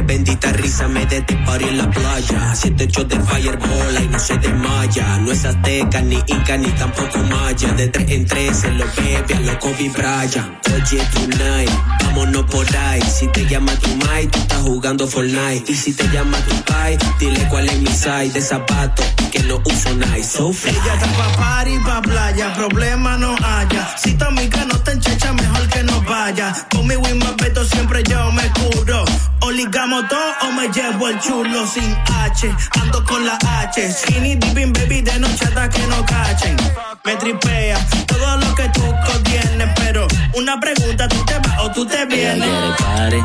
Bendita 0.05 0.51
risa 0.53 0.87
me 0.87 1.05
dé 1.05 1.17
este 1.17 1.35
party 1.45 1.65
en 1.65 1.77
la 1.77 1.89
playa. 1.89 2.55
Siete 2.55 2.83
hechos 2.85 3.07
de 3.07 3.19
fireball 3.19 4.03
y 4.03 4.07
no 4.07 4.19
se 4.19 4.37
desmaya. 4.37 5.17
No 5.19 5.31
es 5.31 5.45
azteca, 5.45 6.01
ni 6.01 6.15
inca, 6.27 6.57
ni 6.57 6.69
tampoco 6.71 7.19
maya. 7.19 7.73
De 7.73 7.87
tres 7.87 8.09
en 8.11 8.25
tres 8.25 8.57
se 8.57 8.71
lo 8.71 8.85
bebe 8.95 9.33
a 9.35 9.39
lo 9.39 9.59
Kobe 9.59 9.89
Bryant. 9.89 10.67
Oye, 10.67 11.01
tonight, 11.13 11.71
vámonos 12.03 12.45
por 12.45 12.65
ahí. 12.75 13.01
Si 13.01 13.27
te 13.27 13.45
llama 13.45 13.73
tu 13.75 13.89
mai, 14.05 14.27
tú 14.27 14.39
estás 14.39 14.61
jugando 14.61 15.07
Fortnite. 15.07 15.71
Y 15.71 15.75
si 15.75 15.93
te 15.93 16.07
llama 16.09 16.37
tu 16.39 16.55
pai, 16.71 16.97
dile 17.19 17.47
cuál 17.49 17.67
es 17.69 17.79
mi 17.79 17.87
size 17.87 18.31
de 18.33 18.41
zapato 18.41 19.03
que 19.31 19.39
no 19.43 19.61
uso 19.63 19.93
nice. 19.95 20.37
So 20.37 20.53
fly. 20.53 20.71
Ella 20.71 20.93
está 20.93 21.07
pa' 21.17 21.37
party, 21.37 21.79
pa' 21.79 22.01
playa, 22.01 22.53
problema 22.53 23.17
no 23.17 23.35
haya. 23.43 23.95
Si 23.97 24.13
tu 24.13 24.25
amiga 24.25 24.65
no 24.65 24.79
te 24.79 24.91
enchecha, 24.91 25.33
mejor 25.33 25.67
que 25.69 25.83
no 25.83 26.01
vaya. 26.03 26.53
Conmigo 26.69 27.03
y 27.09 27.13
más 27.15 27.37
siempre 27.65 28.03
yo 28.03 28.31
me 28.31 28.43
curo. 28.51 29.05
O 29.47 29.51
ligamos 29.51 30.05
todo 30.09 30.33
o 30.41 30.51
me 30.51 30.67
llevo 30.67 31.07
el 31.07 31.17
chulo 31.21 31.65
sin 31.67 31.97
H. 32.05 32.53
Ando 32.81 33.01
con 33.05 33.25
la 33.25 33.37
H. 33.61 33.93
Skinny 33.93 34.35
dipping 34.35 34.73
baby 34.73 34.99
de 35.01 35.17
noche 35.19 35.45
hasta 35.45 35.69
que 35.69 35.87
no 35.87 36.05
cachen. 36.05 36.57
Me 37.05 37.15
tripea 37.15 37.77
todo 38.07 38.35
lo 38.35 38.53
que 38.55 38.67
tú 38.67 38.83
contienes, 39.09 39.69
pero 39.77 40.05
una 40.35 40.59
pregunta, 40.59 41.07
¿tú 41.07 41.23
te 41.23 41.39
vas 41.39 41.59
o 41.61 41.71
tú 41.71 41.85
te 41.85 41.95
Ella 41.95 42.05
vienes? 42.07 42.49
quiere 42.49 42.73
party 42.77 43.23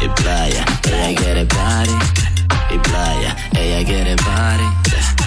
y 0.00 0.08
playa. 0.08 0.64
Ella 0.84 1.20
quiere 1.20 1.44
party 1.44 1.92
y 2.70 2.78
playa. 2.78 3.36
Ella 3.54 3.84
quiere 3.84 4.16
party 4.16 4.64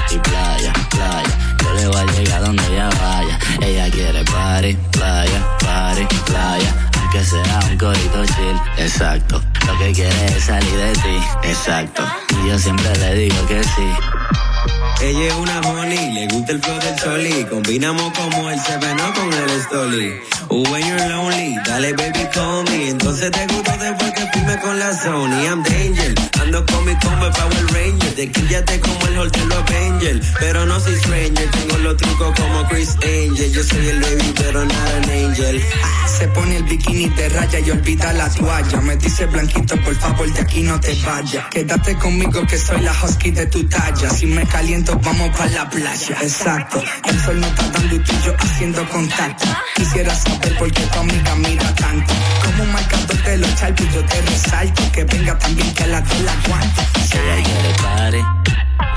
y 0.09 0.17
playa, 0.17 0.73
playa. 0.89 1.55
Yo 1.61 1.73
le 1.75 1.87
voy 1.87 1.97
a 2.01 2.11
llegar 2.13 2.43
donde 2.43 2.65
ella 2.65 2.89
vaya. 2.99 3.39
Ella 3.61 3.91
quiere 3.91 4.23
party, 4.23 4.73
playa, 4.91 5.57
party, 5.59 6.05
playa. 6.25 6.84
Aunque 7.15 7.29
sea 7.29 7.59
un 7.71 7.77
corito 7.77 8.25
chill, 8.25 8.61
exacto. 8.77 9.41
Lo 9.65 9.77
que 9.77 9.93
quiere 9.93 10.25
es 10.25 10.43
salir 10.43 10.75
de 10.75 10.91
ti, 10.91 11.17
exacto. 11.43 12.03
Y 12.43 12.49
yo 12.49 12.59
siempre 12.59 12.93
le 12.97 13.15
digo 13.15 13.47
que 13.47 13.63
sí. 13.63 13.89
Ella 15.01 15.27
es 15.27 15.33
una 15.35 15.61
honey, 15.61 16.11
le 16.11 16.27
gusta 16.27 16.51
el 16.51 16.61
flow 16.61 16.77
del 16.77 16.95
choli. 16.97 17.45
Combinamos 17.45 18.11
como 18.11 18.49
el 18.49 18.57
no 18.57 19.13
con 19.13 19.31
el 19.31 19.61
stoli. 19.61 20.13
Oh, 20.49 20.63
when 20.69 20.85
you're 20.85 21.07
lonely, 21.07 21.55
dale 21.65 21.93
baby 21.93 22.27
call 22.33 22.65
me. 22.65 22.89
Entonces 22.89 23.31
te 23.31 23.47
gusto 23.47 23.71
después 23.79 24.11
que 24.11 24.27
firme 24.33 24.59
con 24.59 24.77
la 24.77 24.93
Sony. 24.93 25.45
I'm 25.45 25.63
danger, 25.63 26.13
ando 26.45 26.65
con 26.65 26.85
mi 26.85 26.95
combo 26.99 27.29
Power 27.31 27.65
Ranger. 27.73 28.15
Te 28.15 28.31
quillate 28.31 28.79
como 28.79 29.07
el 29.07 29.17
Hotel 29.17 29.51
Avenger. 29.51 30.21
Pero 30.39 30.65
no 30.65 30.79
soy 30.79 30.95
stranger, 30.95 31.49
tengo 31.51 31.77
los 31.77 31.97
trucos 31.97 32.39
como 32.39 32.67
Chris 32.69 32.95
Angel. 33.03 33.51
Yo 33.51 33.63
soy 33.63 33.87
el 33.87 33.99
baby, 33.99 34.33
pero 34.37 34.63
not 34.63 34.89
an 34.97 35.09
angel. 35.09 35.61
Ah, 35.83 36.07
Se 36.07 36.27
pone 36.29 36.57
el 36.57 36.63
bikini 36.63 37.09
de 37.09 37.29
raya 37.29 37.59
y 37.59 37.71
olvida 37.71 38.13
la 38.13 38.29
toalla. 38.29 38.81
Me 38.81 38.95
dice 38.97 39.25
blanquito, 39.25 39.75
por 39.81 39.95
favor, 39.95 40.31
de 40.31 40.41
aquí 40.41 40.61
no 40.61 40.79
te 40.79 40.93
vayas. 41.03 41.45
Quédate 41.49 41.95
conmigo 41.97 42.45
que 42.47 42.57
soy 42.57 42.81
la 42.81 42.93
husky 43.03 43.31
de 43.31 43.45
tu 43.47 43.63
talla. 43.67 44.09
Si 44.09 44.25
me 44.27 44.45
caliento, 44.47 44.97
vamos 45.03 45.29
para 45.37 45.49
la 45.51 45.69
playa. 45.69 46.17
Exacto. 46.21 46.81
El 47.05 47.19
sol 47.21 47.39
no 47.39 47.47
está 47.47 47.69
dando 47.69 47.95
y 47.95 47.99
tú 47.99 48.11
y 48.13 48.25
yo 48.25 48.33
haciendo 48.37 48.89
contacto. 48.89 49.45
Quisiera 49.75 50.15
saber 50.15 50.57
por 50.57 50.71
qué 50.71 50.81
tu 50.81 50.99
amiga 50.99 51.35
mira 51.35 51.75
tanto. 51.75 52.13
Como 52.43 52.63
un 52.63 52.71
marcador 52.71 53.23
de 53.23 53.37
los 53.37 53.55
charpos, 53.55 53.87
yo 53.93 54.05
te 54.05 54.21
resalto. 54.21 54.91
Que 54.91 55.03
venga 55.03 55.37
también 55.37 55.73
que 55.73 55.83
a 55.83 55.87
la 55.87 55.97
aguanto. 55.97 56.34
Ella 56.35 57.43
quiere 57.43 57.73
party 57.81 58.21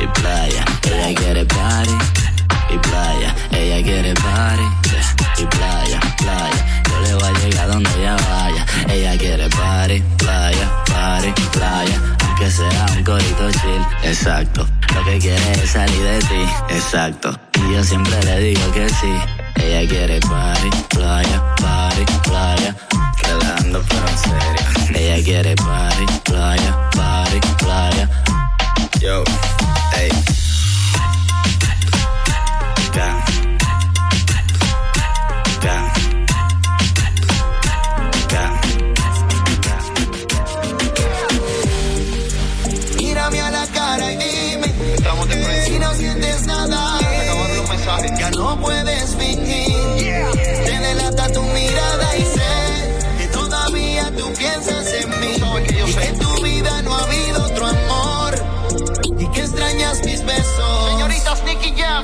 y 0.00 0.06
playa. 0.08 0.64
Ella 0.84 1.14
quiere 1.14 1.44
party 1.44 1.92
y 2.70 2.78
playa. 2.78 3.34
Ella 3.52 3.82
quiere 3.82 4.14
party 4.14 4.62
y 5.38 5.46
playa, 5.46 6.00
playa. 6.18 6.82
Yo 6.90 7.00
le 7.00 7.14
voy 7.14 7.24
a 7.24 7.32
llegar 7.38 7.68
donde 7.68 7.90
ella 7.98 8.16
vaya. 8.16 8.66
Ella 8.88 9.18
quiere 9.18 9.48
party, 9.48 10.02
playa, 10.16 10.84
party, 10.86 11.32
playa. 11.52 12.17
Aunque 12.40 12.54
sea 12.54 12.86
un 12.96 13.02
corito 13.02 13.50
chill, 13.50 13.84
exacto. 14.04 14.64
Lo 14.94 15.04
que 15.04 15.18
quiere 15.18 15.52
es 15.54 15.70
salir 15.70 16.02
de 16.04 16.18
ti, 16.20 16.44
exacto. 16.68 17.36
Y 17.54 17.74
yo 17.74 17.82
siempre 17.82 18.22
le 18.22 18.38
digo 18.38 18.72
que 18.72 18.88
sí. 18.88 19.12
Ella 19.56 19.88
quiere 19.88 20.20
party, 20.20 20.70
playa, 20.88 21.56
party, 21.56 22.04
playa. 22.22 22.76
Relando 23.24 23.82
pero 23.88 24.06
en 24.06 24.18
serio. 24.18 25.00
Ella 25.00 25.24
quiere 25.24 25.56
party, 25.56 26.06
playa, 26.22 26.90
party, 26.92 27.40
playa. 27.58 28.08
Yo, 29.00 29.24
hey. 29.94 30.12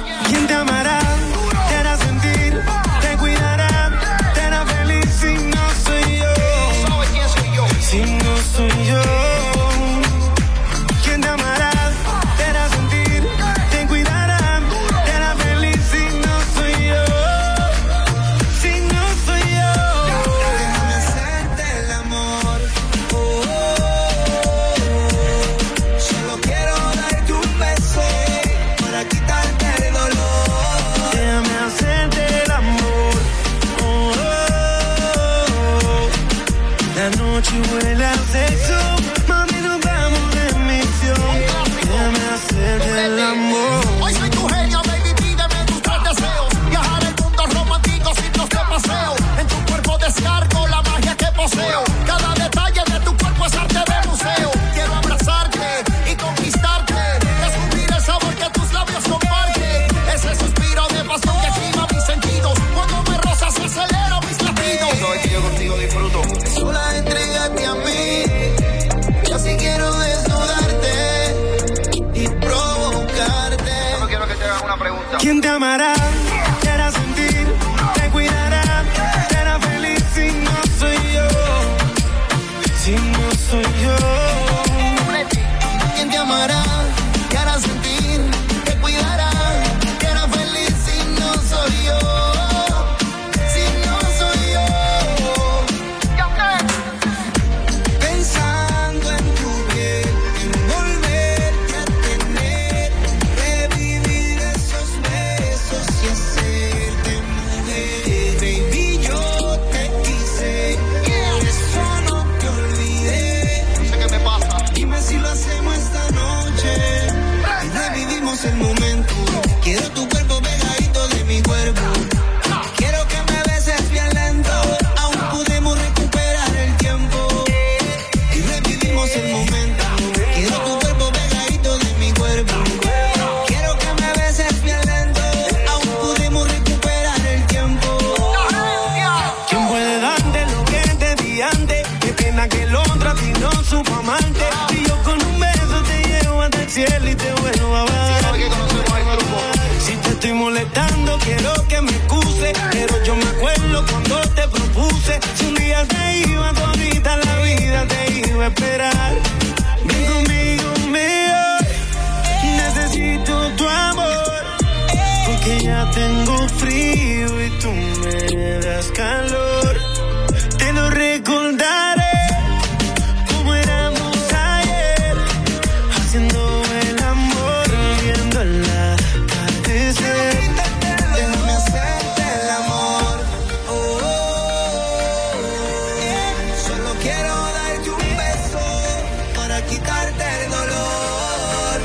¿Quién 0.02 0.46
te 0.46 0.54
amará? 0.54 1.03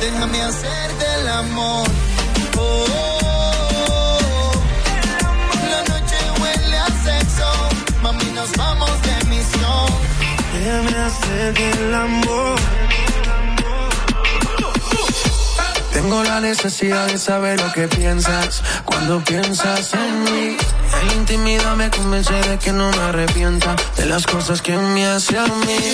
Déjame 0.02 0.42
hacerte 0.42 1.06
el 1.20 1.28
amor. 1.28 1.88
Oh. 2.58 4.52
La 5.70 5.82
noche 5.94 6.18
huele 6.40 6.78
a 6.78 6.88
sexo. 6.88 7.52
Mami, 8.02 8.32
nos 8.34 8.52
vamos 8.54 8.92
de 9.02 9.26
misión. 9.30 9.88
Déjame 10.54 10.98
hacerte 11.06 11.72
el 11.72 11.94
amor. 11.94 12.60
Tengo 15.94 16.24
la 16.24 16.40
necesidad 16.40 17.08
de 17.08 17.18
saber 17.18 17.60
lo 17.60 17.72
que 17.74 17.88
piensas 17.88 18.64
cuando 18.86 19.22
piensas 19.24 19.94
en 19.94 20.24
mí. 20.24 20.58
La 21.08 21.14
intimidad 21.14 21.76
me 21.76 21.90
convence 21.90 22.34
de 22.34 22.58
que 22.58 22.72
no 22.72 22.90
me 22.92 23.02
arrepienta 23.02 23.76
de 23.98 24.06
las 24.06 24.26
cosas 24.26 24.62
que 24.62 24.78
me 24.78 25.06
hace 25.06 25.38
a 25.38 25.46
mí. 25.46 25.94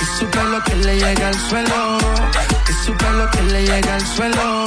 Y 0.00 0.04
supe 0.18 0.42
lo 0.42 0.62
que 0.64 0.74
le 0.76 0.96
llega 0.98 1.28
al 1.28 1.38
suelo. 1.48 2.25
Y 2.68 2.72
supe 2.84 3.10
lo 3.10 3.30
que 3.30 3.42
le 3.42 3.62
llega 3.66 3.94
al 3.94 4.06
suelo. 4.06 4.64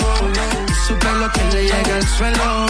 Y 0.68 0.74
supe 0.88 1.12
lo 1.20 1.32
que 1.32 1.44
le 1.54 1.64
llega 1.64 1.96
al 1.96 2.08
suelo. 2.08 2.66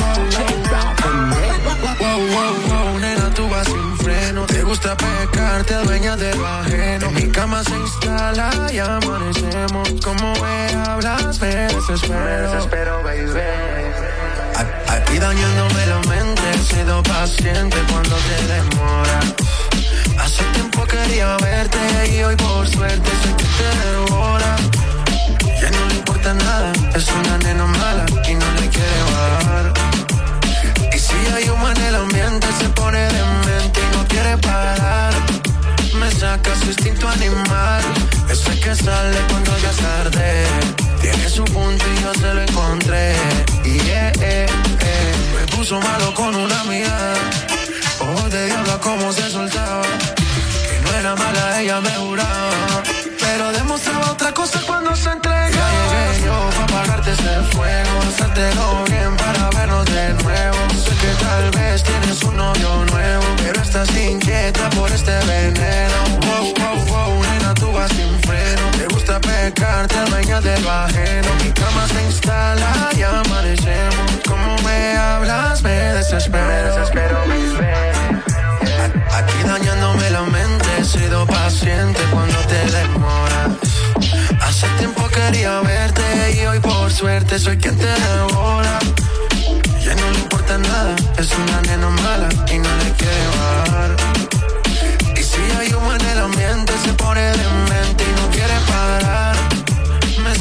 Wow, 1.99 2.17
wow, 2.17 2.53
wow, 2.67 2.99
nena, 2.99 3.29
tú 3.33 3.47
vas 3.49 3.67
sin 3.67 3.97
freno. 3.97 4.45
Te 4.45 4.61
gusta 4.63 4.95
pecar, 4.95 5.63
te 5.63 5.73
adueñas 5.75 6.17
de 6.19 6.33
lo 6.35 6.47
ajeno. 6.47 7.07
En 7.07 7.13
mi 7.15 7.27
cama 7.31 7.63
se 7.63 7.75
instala 7.75 8.49
y 8.71 8.79
amanecemos. 8.79 9.89
Como 10.03 10.33
me 10.41 10.73
hablas, 10.87 11.39
me 11.41 11.47
desespero. 11.47 12.19
Me 12.19 12.31
desespero, 12.47 13.03
baby. 13.03 13.39
A- 14.55 14.93
Aquí 14.93 15.17
dañándome 15.19 15.85
la 15.85 15.99
mente, 16.09 16.41
he 16.53 16.57
sido 16.75 17.03
paciente 17.03 17.77
cuando 17.89 18.15
te 18.15 18.47
demora. 18.53 19.19
Hace 20.19 20.43
tiempo 20.53 20.85
quería 20.85 21.37
verte 21.37 21.77
y 22.15 22.23
hoy 22.23 22.35
por 22.35 22.67
suerte 22.67 23.09
sé 23.23 23.35
que 23.37 23.43
te 23.43 23.69
devora. 23.89 24.55
Ya 25.61 25.69
no 25.71 25.85
le 25.87 25.95
importa 25.95 26.33
nada, 26.33 26.71
es 26.95 27.07
una 27.09 27.37
nena 27.39 27.65
mala 27.65 28.05
y 28.27 28.33
no 28.33 28.45
le 28.59 28.69
quiere 28.69 29.01
bajar. 29.11 29.73
Y 30.93 30.97
si 30.97 31.15
hay 31.33 31.49
humo 31.49 31.69
en 31.69 31.81
el 31.81 31.95
ambiente, 31.95 32.47
se 32.59 32.69
pone 32.69 32.99
demente 32.99 33.79
y 33.81 33.97
no 33.97 34.07
quiere 34.07 34.37
parar. 34.37 35.13
Me 35.95 36.09
saca 36.11 36.55
su 36.55 36.67
instinto 36.67 37.09
animal, 37.09 37.83
ese 38.29 38.59
que 38.59 38.73
sale 38.73 39.17
cuando 39.29 39.57
ya 39.59 39.69
es 39.69 39.77
tarde. 39.77 40.47
Tiene 41.01 41.29
su 41.29 41.43
punto 41.43 41.83
y 41.93 42.01
yo 42.03 42.13
se 42.13 42.33
lo 42.33 42.41
encontré. 42.41 43.15
Y 43.65 43.79
eh, 43.79 44.11
eh, 44.21 44.45
eh. 44.81 45.13
me 45.35 45.55
puso 45.55 45.79
malo 45.81 46.13
con 46.13 46.35
una 46.35 46.63
mía. 46.65 47.13
Ojos 47.99 48.31
de 48.31 48.45
diablo 48.45 48.79
como 48.79 49.11
se 49.11 49.29
soltaba. 49.29 49.83
Que 49.83 50.79
no 50.83 50.93
era 50.97 51.15
mala, 51.15 51.61
ella 51.61 51.81
me 51.81 51.91
juraba. 51.91 52.88
De 70.41 70.59
lo 70.61 70.71
ajeno. 70.71 71.27
Mi 71.43 71.51
cama 71.51 71.87
se 71.87 72.01
instala 72.03 72.89
y 72.95 73.01
amanecemos. 73.01 74.11
Como 74.27 74.57
me 74.63 74.95
hablas, 74.97 75.61
me 75.63 75.69
desespero. 75.93 76.45
Me 76.47 76.53
desespero, 76.63 77.17
A- 79.11 79.17
Aquí 79.17 79.33
dañándome 79.45 80.09
la 80.11 80.21
mente, 80.21 80.65
he 80.79 80.85
sido 80.85 81.25
paciente 81.25 81.99
cuando 82.11 82.37
te 82.47 82.59
demoras. 82.71 83.49
Hace 84.41 84.67
tiempo 84.77 85.07
quería 85.09 85.59
verte 85.61 86.03
y 86.41 86.45
hoy 86.45 86.59
por 86.59 86.91
suerte 86.91 87.37
soy 87.39 87.57
quien 87.57 87.77
te 87.77 87.85
devora. 87.87 88.79
Ya 89.83 89.95
no 89.95 90.11
le 90.11 90.19
importa 90.19 90.57
nada, 90.57 90.95
es 91.17 91.29
una 91.37 91.61
nena 91.61 91.89
mala 91.89 92.29
y 92.51 92.57
no 92.59 92.69
le 92.83 92.91
quiere 92.97 93.27
bajar. 93.37 93.95
Y 95.17 95.23
si 95.23 95.41
hay 95.59 95.73
humo 95.73 95.93
en 95.93 96.05
el 96.05 96.19
ambiente, 96.19 96.73
se 96.83 96.93
pone 96.93 97.21
demente 97.21 98.03
y 98.03 98.21
no 98.21 98.29
quiere 98.31 98.53
parar. 98.67 99.35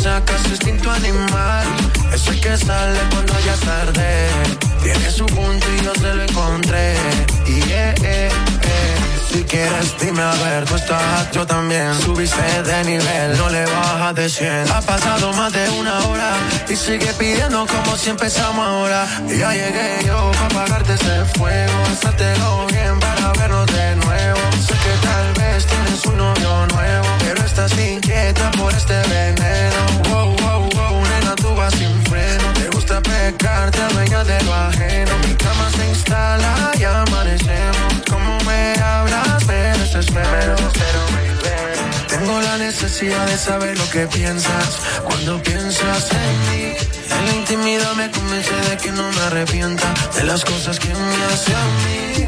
Saca 0.02 0.38
su 0.38 0.50
instinto 0.50 0.90
animal, 0.92 1.66
ese 2.14 2.40
que 2.40 2.56
sale 2.56 2.98
cuando 3.10 3.32
ya 3.40 3.54
es 3.54 3.60
tarde. 3.60 4.28
Tiene 4.82 5.10
su 5.10 5.26
punto 5.26 5.66
y 5.76 5.84
yo 5.84 5.92
se 5.94 6.14
lo 6.14 6.22
encontré. 6.22 6.94
Y 7.46 7.60
eh, 7.70 7.94
eh, 8.02 8.28
eh. 8.62 8.97
Si 9.30 9.44
quieres, 9.44 9.94
dime 10.00 10.22
a 10.22 10.32
ver, 10.44 10.64
tú 10.64 10.74
estás, 10.76 11.30
yo 11.32 11.46
también. 11.46 11.94
Subiste 12.00 12.62
de 12.62 12.84
nivel, 12.84 13.36
no 13.36 13.50
le 13.50 13.64
bajas 13.66 14.14
de 14.14 14.28
100. 14.28 14.70
Ha 14.72 14.80
pasado 14.80 15.32
más 15.34 15.52
de 15.52 15.68
una 15.70 15.98
hora 16.06 16.32
y 16.68 16.74
sigue 16.74 17.12
pidiendo 17.18 17.66
como 17.66 17.96
si 17.96 18.08
empezamos 18.08 18.66
ahora. 18.66 19.06
Ya 19.28 19.52
llegué 19.52 19.98
yo 20.06 20.30
para 20.32 20.46
apagarte 20.46 20.94
ese 20.94 21.24
fuego. 21.36 21.72
Hacértelo 21.92 22.66
bien 22.68 22.98
para 23.00 23.32
vernos 23.34 23.66
de 23.66 23.96
nuevo. 23.96 24.40
Sé 24.66 24.74
que 24.74 25.06
tal 25.06 25.32
vez 25.34 25.66
tienes 25.66 26.06
un 26.06 26.16
novio 26.16 26.66
nuevo, 26.74 27.06
pero 27.20 27.44
estás 27.44 27.78
inquieta 27.78 28.50
por 28.52 28.72
este 28.72 28.94
veneno. 29.08 30.47
Tú 31.36 31.54
vas 31.54 31.74
sin 31.74 32.02
freno. 32.06 32.52
Te 32.54 32.68
gusta 32.70 33.00
pecar, 33.00 33.70
te 33.70 33.80
adueñas 33.80 34.26
de 34.26 34.42
lo 34.44 34.54
ajeno. 34.54 35.12
Mi 35.26 35.34
cama 35.34 35.70
se 35.76 35.88
instala 35.88 36.72
y 36.78 36.84
amanecemos. 36.84 37.94
Como 38.10 38.38
me 38.40 38.74
hablas, 38.80 39.46
me 39.46 39.78
desespero. 39.78 40.56
Tengo 42.08 42.40
la 42.40 42.58
necesidad 42.58 43.26
de 43.26 43.36
saber 43.36 43.78
lo 43.78 43.88
que 43.90 44.06
piensas 44.06 44.78
cuando 45.04 45.42
piensas 45.42 46.10
en 46.12 46.50
mí. 46.50 46.76
En 47.10 47.26
la 47.26 47.34
intimidad 47.34 47.94
me 47.94 48.10
convence 48.10 48.54
de 48.70 48.76
que 48.76 48.92
no 48.92 49.10
me 49.12 49.20
arrepienta 49.22 49.92
de 50.16 50.24
las 50.24 50.44
cosas 50.44 50.78
que 50.78 50.88
me 50.88 51.24
hace 51.24 51.52
a 51.54 51.64
mí. 51.84 52.26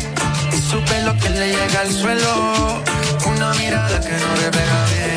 Y 0.56 0.60
supe 0.70 1.02
lo 1.02 1.16
que 1.18 1.30
le 1.30 1.48
llega 1.48 1.80
al 1.80 1.92
suelo. 1.92 2.82
Una 3.26 3.54
mirada 3.54 4.00
que 4.00 4.12
no 4.12 4.36
le 4.40 4.50
pega 4.50 4.84
bien. 4.92 5.09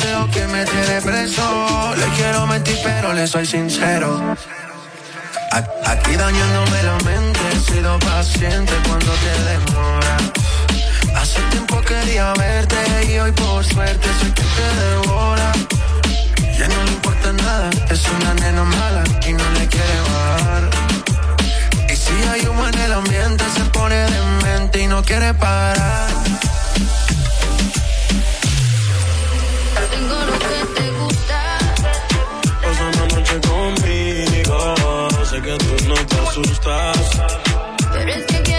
Deseo 0.00 0.30
que 0.30 0.46
me 0.46 0.64
tiene 0.64 1.00
preso. 1.02 1.94
Le 1.96 2.06
quiero 2.16 2.46
mentir, 2.46 2.78
pero 2.84 3.12
le 3.12 3.26
soy 3.26 3.44
sincero. 3.44 4.36
Aquí 5.50 6.14
dañándome 6.14 6.82
la 6.84 6.96
mente, 7.04 7.40
he 7.52 7.72
sido 7.72 7.98
paciente 7.98 8.72
cuando 8.86 9.12
te 9.12 9.42
demora. 9.50 10.16
Hace 11.16 11.40
tiempo 11.50 11.80
quería 11.80 12.32
verte 12.34 12.76
y 13.08 13.18
hoy 13.18 13.32
por 13.32 13.64
suerte 13.64 14.08
soy 14.20 14.30
quien 14.30 14.46
te 14.46 14.68
devora. 14.84 15.52
Ya 16.56 16.68
no 16.68 16.84
le 16.84 16.92
importa 16.92 17.32
nada, 17.32 17.70
es 17.90 18.02
una 18.20 18.34
nena 18.34 18.62
mala 18.62 19.02
y 19.26 19.32
no 19.32 19.50
le 19.50 19.66
quiere 19.66 20.00
bajar. 20.12 20.70
Y 21.88 21.96
si 21.96 22.12
hay 22.30 22.46
humo 22.46 22.68
en 22.68 22.78
el 22.78 22.92
ambiente, 22.92 23.44
se 23.56 23.64
pone 23.64 23.96
demente 23.96 24.80
y 24.80 24.86
no 24.86 25.02
quiere 25.02 25.34
parar. 25.34 26.08
Te 36.08 36.18
asustas. 36.18 37.10
Pero 37.92 38.12
es 38.12 38.26
que 38.26 38.36
aquí 38.36 38.52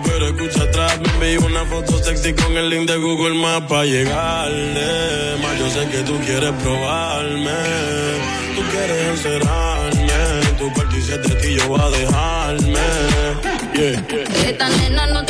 pero 0.00 0.26
escucha 0.26 0.62
atrás. 0.62 0.98
Me 1.18 1.32
envió 1.32 1.46
una 1.46 1.64
foto 1.66 1.98
sexy 2.02 2.32
con 2.34 2.56
el 2.56 2.70
link 2.70 2.88
de 2.88 2.96
Google 2.96 3.34
Maps 3.34 3.66
para 3.68 3.84
llegarle. 3.84 5.36
Más 5.42 5.58
yo 5.58 5.68
sé 5.70 5.88
que 5.88 5.98
tú 6.02 6.18
quieres 6.24 6.52
probarme. 6.62 7.52
Tú 8.54 8.62
quieres 8.70 9.08
encerrarme. 9.08 10.12
Tu 10.58 10.72
parte 10.72 10.96
de 10.96 11.34
ti 11.36 11.56
yo 11.56 11.68
voy 11.68 11.80
a 11.80 11.90
dejarme. 11.90 12.80
Yeah. 13.74 14.04
Esta 14.46 14.68
nena 14.68 15.06
no 15.06 15.24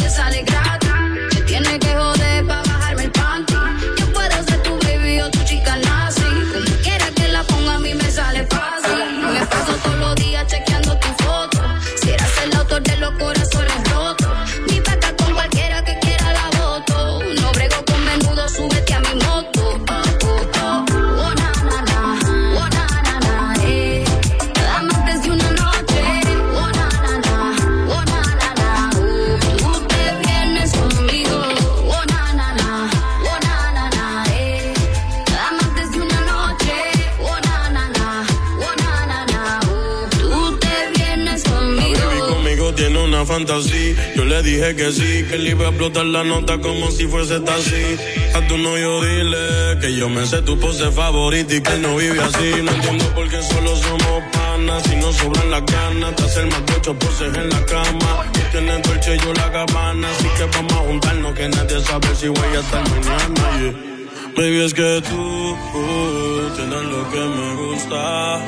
Yo 43.33 44.27
le 44.27 44.43
dije 44.43 44.77
que 44.77 44.93
sí, 44.93 45.25
que 45.25 45.39
le 45.39 45.51
iba 45.53 45.65
a 45.65 45.69
explotar 45.71 46.05
la 46.05 46.23
nota 46.23 46.59
como 46.59 46.91
si 46.91 47.07
fuese 47.07 47.41
taxi. 47.41 47.97
A 48.35 48.47
tu 48.47 48.59
novio 48.59 49.01
dile 49.01 49.79
que 49.81 49.97
yo 49.97 50.11
me 50.11 50.27
sé 50.27 50.43
tu 50.43 50.59
pose 50.61 50.91
favorita 50.91 51.55
y 51.55 51.63
que 51.63 51.79
no 51.79 51.97
vive 51.97 52.21
así. 52.21 52.63
No 52.63 52.71
entiendo 52.71 53.07
por 53.15 53.27
qué 53.31 53.41
solo 53.43 53.75
somos 53.75 54.23
panas. 54.33 54.83
Si 54.83 54.97
no 54.97 55.11
sobran 55.15 55.51
las 55.51 55.65
ganas 55.65 56.15
de 56.15 56.25
hacer 56.25 56.47
más 56.47 56.67
de 56.67 56.75
ocho 56.75 56.95
poses 56.99 57.35
en 57.35 57.49
la 57.49 57.65
cama. 57.65 58.31
Tú 58.35 58.41
tienes 58.51 58.83
dolce 58.83 59.17
yo 59.17 59.33
la 59.33 59.49
gabana. 59.49 60.11
Así 60.11 60.29
que 60.37 60.45
vamos 60.45 60.73
a 60.75 60.77
juntarnos 60.77 61.35
que 61.35 61.49
nadie 61.49 61.81
sabe 61.81 62.15
si 62.15 62.29
voy 62.29 62.55
a 62.55 62.61
estar 62.61 62.83
mañana. 62.91 63.61
yeah. 63.61 64.37
Baby, 64.37 64.61
es 64.61 64.75
que 64.75 65.03
tú 65.09 65.17
uh, 65.17 66.51
tienes 66.55 66.85
lo 66.85 67.11
que 67.11 67.19
me 67.19 67.55
gusta. 67.55 68.41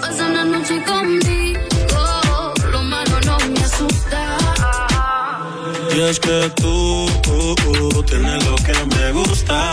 Pasa 0.00 0.26
una 0.28 0.44
noche 0.44 0.80
conmigo. 0.84 1.73
Y 5.94 6.00
es 6.00 6.18
que 6.18 6.50
tú 6.56 7.06
uh, 7.06 7.54
uh, 7.68 8.02
tienes 8.02 8.44
lo 8.46 8.56
que 8.56 8.74
me 8.96 9.12
gusta. 9.12 9.72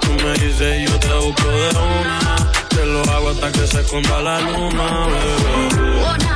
Tú 0.00 0.08
me 0.24 0.32
dices 0.34 0.88
yo 0.88 0.98
te 1.00 1.12
busco 1.14 1.48
de 1.48 1.68
una. 1.68 2.36
Te 2.70 2.86
lo 2.86 3.02
hago 3.10 3.30
hasta 3.30 3.52
que 3.52 3.66
se 3.66 3.80
esconda 3.80 4.22
la 4.22 4.40
luna. 4.40 6.27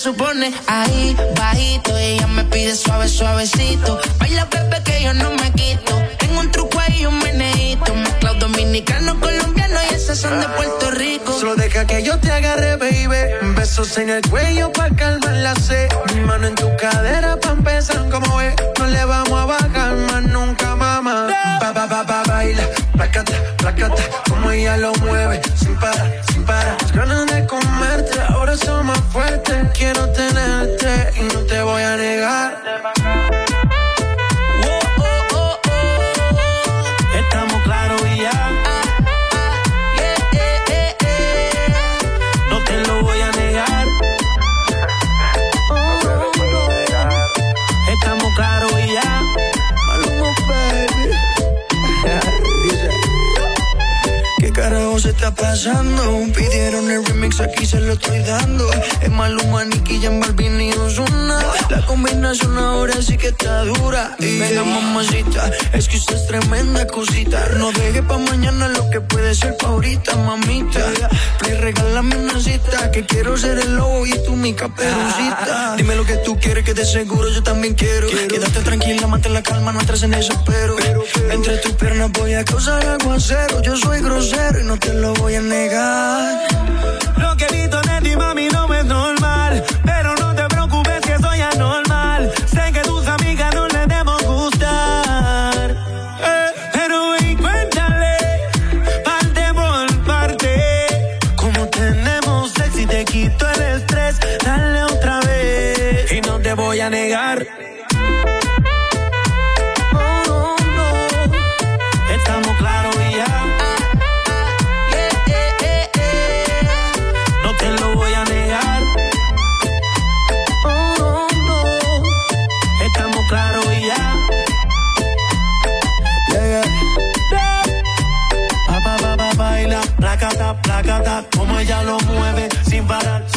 Supone. 0.00 0.50
Ahí 0.66 1.14
bajito 1.36 1.96
ella 1.96 2.26
me 2.28 2.44
pide 2.44 2.74
suave 2.74 3.06
suavecito, 3.06 4.00
baila 4.18 4.46
bebé 4.46 4.82
que 4.82 5.02
yo 5.02 5.12
no 5.12 5.30
me 5.32 5.52
quito. 5.52 5.92
Tengo 6.18 6.40
un 6.40 6.50
truco 6.50 6.78
ahí 6.78 7.04
un 7.04 7.18
meneíto, 7.18 7.94
mezclado 7.94 8.38
dominicano 8.38 9.20
colombiano 9.20 9.78
y 9.90 9.94
esas 9.94 10.18
son 10.18 10.40
de 10.40 10.48
Puerto 10.48 10.90
Rico. 10.92 11.38
Solo 11.38 11.54
deja 11.56 11.86
que 11.86 12.02
yo 12.02 12.18
te 12.18 12.30
agarre, 12.32 12.76
baby. 12.76 13.54
Besos 13.54 13.98
en 13.98 14.08
el 14.08 14.22
cuello 14.22 14.72
pa' 14.72 14.90
calmar 14.90 15.34
la 15.34 15.54
sed. 15.56 15.88
Mi 16.14 16.20
mano 16.22 16.46
en 16.46 16.54
tu 16.54 16.68
cadera 16.76 17.38
pa' 17.38 17.52
empezar 17.52 18.08
como 18.08 18.36
ve. 18.38 18.54
No 18.78 18.86
le 18.86 19.04
vamos 19.04 19.38
a 19.38 19.44
bajar 19.44 19.96
más 19.96 20.22
nunca, 20.22 20.76
mamá. 20.76 21.28
Pa, 21.60 21.74
pa, 21.74 21.88
pa, 21.88 22.06
pa, 22.06 22.22
baila. 22.26 22.62
Placata, 23.24 23.56
placata. 23.56 24.02
Como 24.28 24.50
ella 24.50 24.76
lo 24.78 24.94
mueve. 24.96 25.40
Sin 25.56 25.78
parar, 25.78 26.10
sin 26.32 26.44
parar. 26.44 26.76
Las 26.80 26.92
ganas 26.92 27.26
de 27.26 27.46
comerte. 27.46 28.20
Ahora 28.28 28.56
son 28.56 28.86
más 28.86 29.00
fuertes. 29.12 29.56
Quiero 29.74 30.08
tenerte 30.10 31.10
y 31.20 31.24
no 31.34 31.40
te 31.40 31.62
voy 31.62 31.82
a 31.82 31.96
negar. 31.96 33.09
Pasando? 55.40 56.02
Pidieron 56.34 56.90
el 56.90 57.04
remix, 57.04 57.40
aquí 57.40 57.66
se 57.66 57.80
lo 57.80 57.94
estoy 57.94 58.18
dando. 58.20 58.70
Es 59.00 59.10
Maluma, 59.10 59.64
Nicky, 59.64 60.00
Jan 60.00 60.20
Balvin 60.20 60.60
y 60.60 60.72
Ozuna. 60.72 61.38
La 61.70 61.84
combinación 61.86 62.56
ahora 62.58 63.00
sí 63.02 63.16
que 63.16 63.28
está 63.28 63.64
dura. 63.64 64.16
Y 64.18 64.38
Venga, 64.38 64.64
mamacita, 64.64 65.50
es 65.72 65.88
que 65.88 65.96
usted 65.96 66.16
es 66.16 66.26
tremenda 66.26 66.86
cosita. 66.86 67.48
No 67.56 67.72
deje 67.72 68.02
pa' 68.02 68.18
mañana 68.18 68.68
lo 68.68 68.88
que 68.90 69.00
puede 69.00 69.34
ser 69.34 69.56
pa' 69.56 69.68
ahorita, 69.68 70.16
mamita. 70.16 70.80
Play, 71.38 71.54
regálame 71.54 72.16
una 72.16 72.38
cita, 72.40 72.90
que 72.90 73.04
quiero 73.06 73.36
ser 73.36 73.58
el 73.58 73.76
lobo 73.76 74.06
y 74.06 74.12
tú 74.24 74.36
mi 74.36 74.52
caperucita. 74.54 75.74
Dime 75.76 75.96
lo 75.96 76.04
que 76.04 76.16
tú 76.18 76.38
quieres, 76.38 76.64
que 76.64 76.74
de 76.74 76.84
seguro 76.84 77.28
yo 77.30 77.42
también 77.42 77.74
quiero. 77.74 78.08
Quédate 78.08 78.60
tranquila, 78.60 79.06
mantén 79.06 79.32
la 79.34 79.42
calma, 79.42 79.72
no 79.72 79.80
entres 79.80 80.02
en 80.02 80.14
eso, 80.14 80.34
pero. 80.44 80.76
Entre 81.30 81.56
tus 81.58 81.72
piernas 81.72 82.10
voy 82.12 82.34
a 82.34 82.44
causar 82.44 82.84
aguacero. 82.86 83.62
Yo 83.62 83.76
soy 83.76 84.00
grosero 84.00 84.60
y 84.60 84.64
no 84.64 84.78
te 84.78 84.92
lo 84.94 85.14
voy 85.14 85.34
a 85.34 85.40
negar. 85.40 86.48
Lo 87.16 87.36
que 87.36 87.46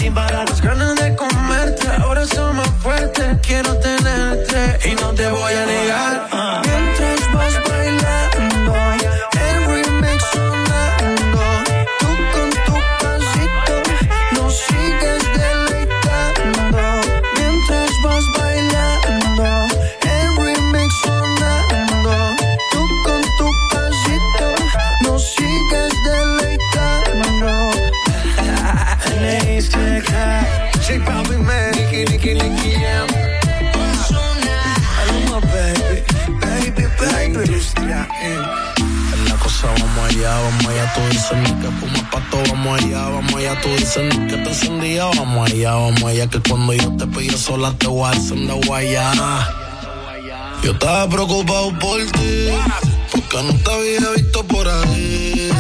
sin 0.04 0.14
parar. 0.14 0.50
Las 0.50 0.62
ganas 0.62 0.96
de 0.96 1.16
comerte 1.16 1.88
ahora 2.02 2.26
son 2.26 2.58
más 2.58 2.70
fuertes. 2.82 3.38
Quiero 3.42 3.78
tenerte 3.78 4.90
y 4.90 4.96
no 4.96 5.10
te 5.14 5.28
voy 5.30 5.54
a 5.54 5.66
negar. 5.66 6.33
Vamos 42.64 42.82
allá, 42.82 43.10
vamos 43.10 43.36
allá, 43.36 43.62
tú 43.62 43.70
dices 43.70 44.16
que 44.30 44.38
te 44.38 44.50
encendía, 44.50 45.06
vamos 45.06 45.52
allá, 45.52 45.74
vamos 45.74 46.04
allá, 46.04 46.28
que 46.28 46.40
cuando 46.40 46.74
yo 46.74 46.96
te 46.96 47.08
pillo 47.08 47.38
sola 47.38 47.74
te 47.78 47.88
voy 47.88 48.10
a 48.10 48.14
encender 48.14 48.66
guayá. 48.66 49.12
Yo 50.64 50.72
estaba 50.72 51.10
preocupado 51.10 51.78
por 51.80 52.00
ti, 52.12 52.48
porque 53.12 53.44
no 53.44 53.54
te 53.60 53.72
había 53.72 54.10
visto 54.12 54.44
por 54.46 54.68
ahí. 54.68 55.52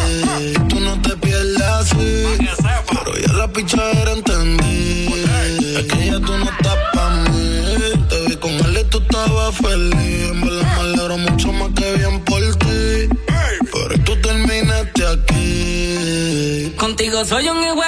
Aquí. 17.13 17.23
Contigo 17.23 17.25
soy 17.25 17.49
un 17.49 17.63
hijo 17.63 17.82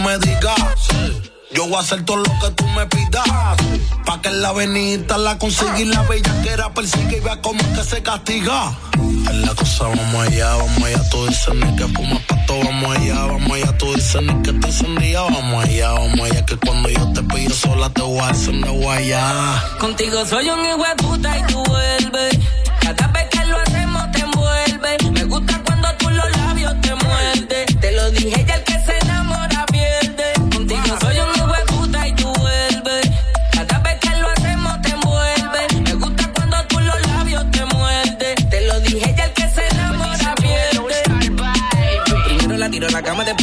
me 0.00 0.18
digas. 0.18 0.56
Yo 1.52 1.66
voy 1.66 1.76
a 1.76 1.80
hacer 1.80 2.04
todo 2.04 2.18
lo 2.18 2.24
que 2.40 2.50
tú 2.54 2.66
me 2.68 2.86
pidas. 2.86 3.24
Pa' 4.04 4.20
que 4.20 4.28
en 4.28 4.42
la 4.42 4.50
avenida 4.50 5.18
la 5.18 5.38
consiga 5.38 5.80
y 5.80 5.86
la 5.86 6.02
bellaquera 6.02 6.72
persigue 6.74 7.18
y 7.18 7.20
vea 7.20 7.40
cómo 7.40 7.60
que 7.74 7.82
se 7.82 8.02
castiga. 8.02 8.76
En 8.96 9.42
la 9.42 9.54
cosa 9.54 9.84
vamos 9.88 10.26
allá, 10.26 10.54
vamos 10.56 10.82
allá, 10.82 11.08
tú 11.10 11.26
dices 11.26 11.54
ni 11.54 11.76
que 11.76 11.84
fuma 11.88 12.20
pato, 12.26 12.58
vamos 12.64 12.96
allá, 12.96 13.24
vamos 13.26 13.50
allá, 13.50 13.78
tú 13.78 13.94
dices 13.94 14.22
ni 14.22 14.42
que 14.42 14.52
te 14.52 14.66
encendía, 14.66 15.22
vamos 15.22 15.64
allá, 15.64 15.92
vamos 15.92 16.20
allá, 16.20 16.46
que 16.46 16.56
cuando 16.56 16.88
yo 16.90 17.12
te 17.12 17.22
pillo 17.22 17.54
sola 17.54 17.90
te 17.90 18.02
voy 18.02 18.20
a 18.20 18.28
encender 18.28 18.70
guayá. 18.70 19.64
Contigo 19.78 20.24
soy 20.26 20.48
un 20.48 20.64
hijo 20.64 20.84
de 20.84 21.02
puta 21.02 21.38
y 21.38 21.52
tú 21.52 21.62
vuelves. 21.64 22.38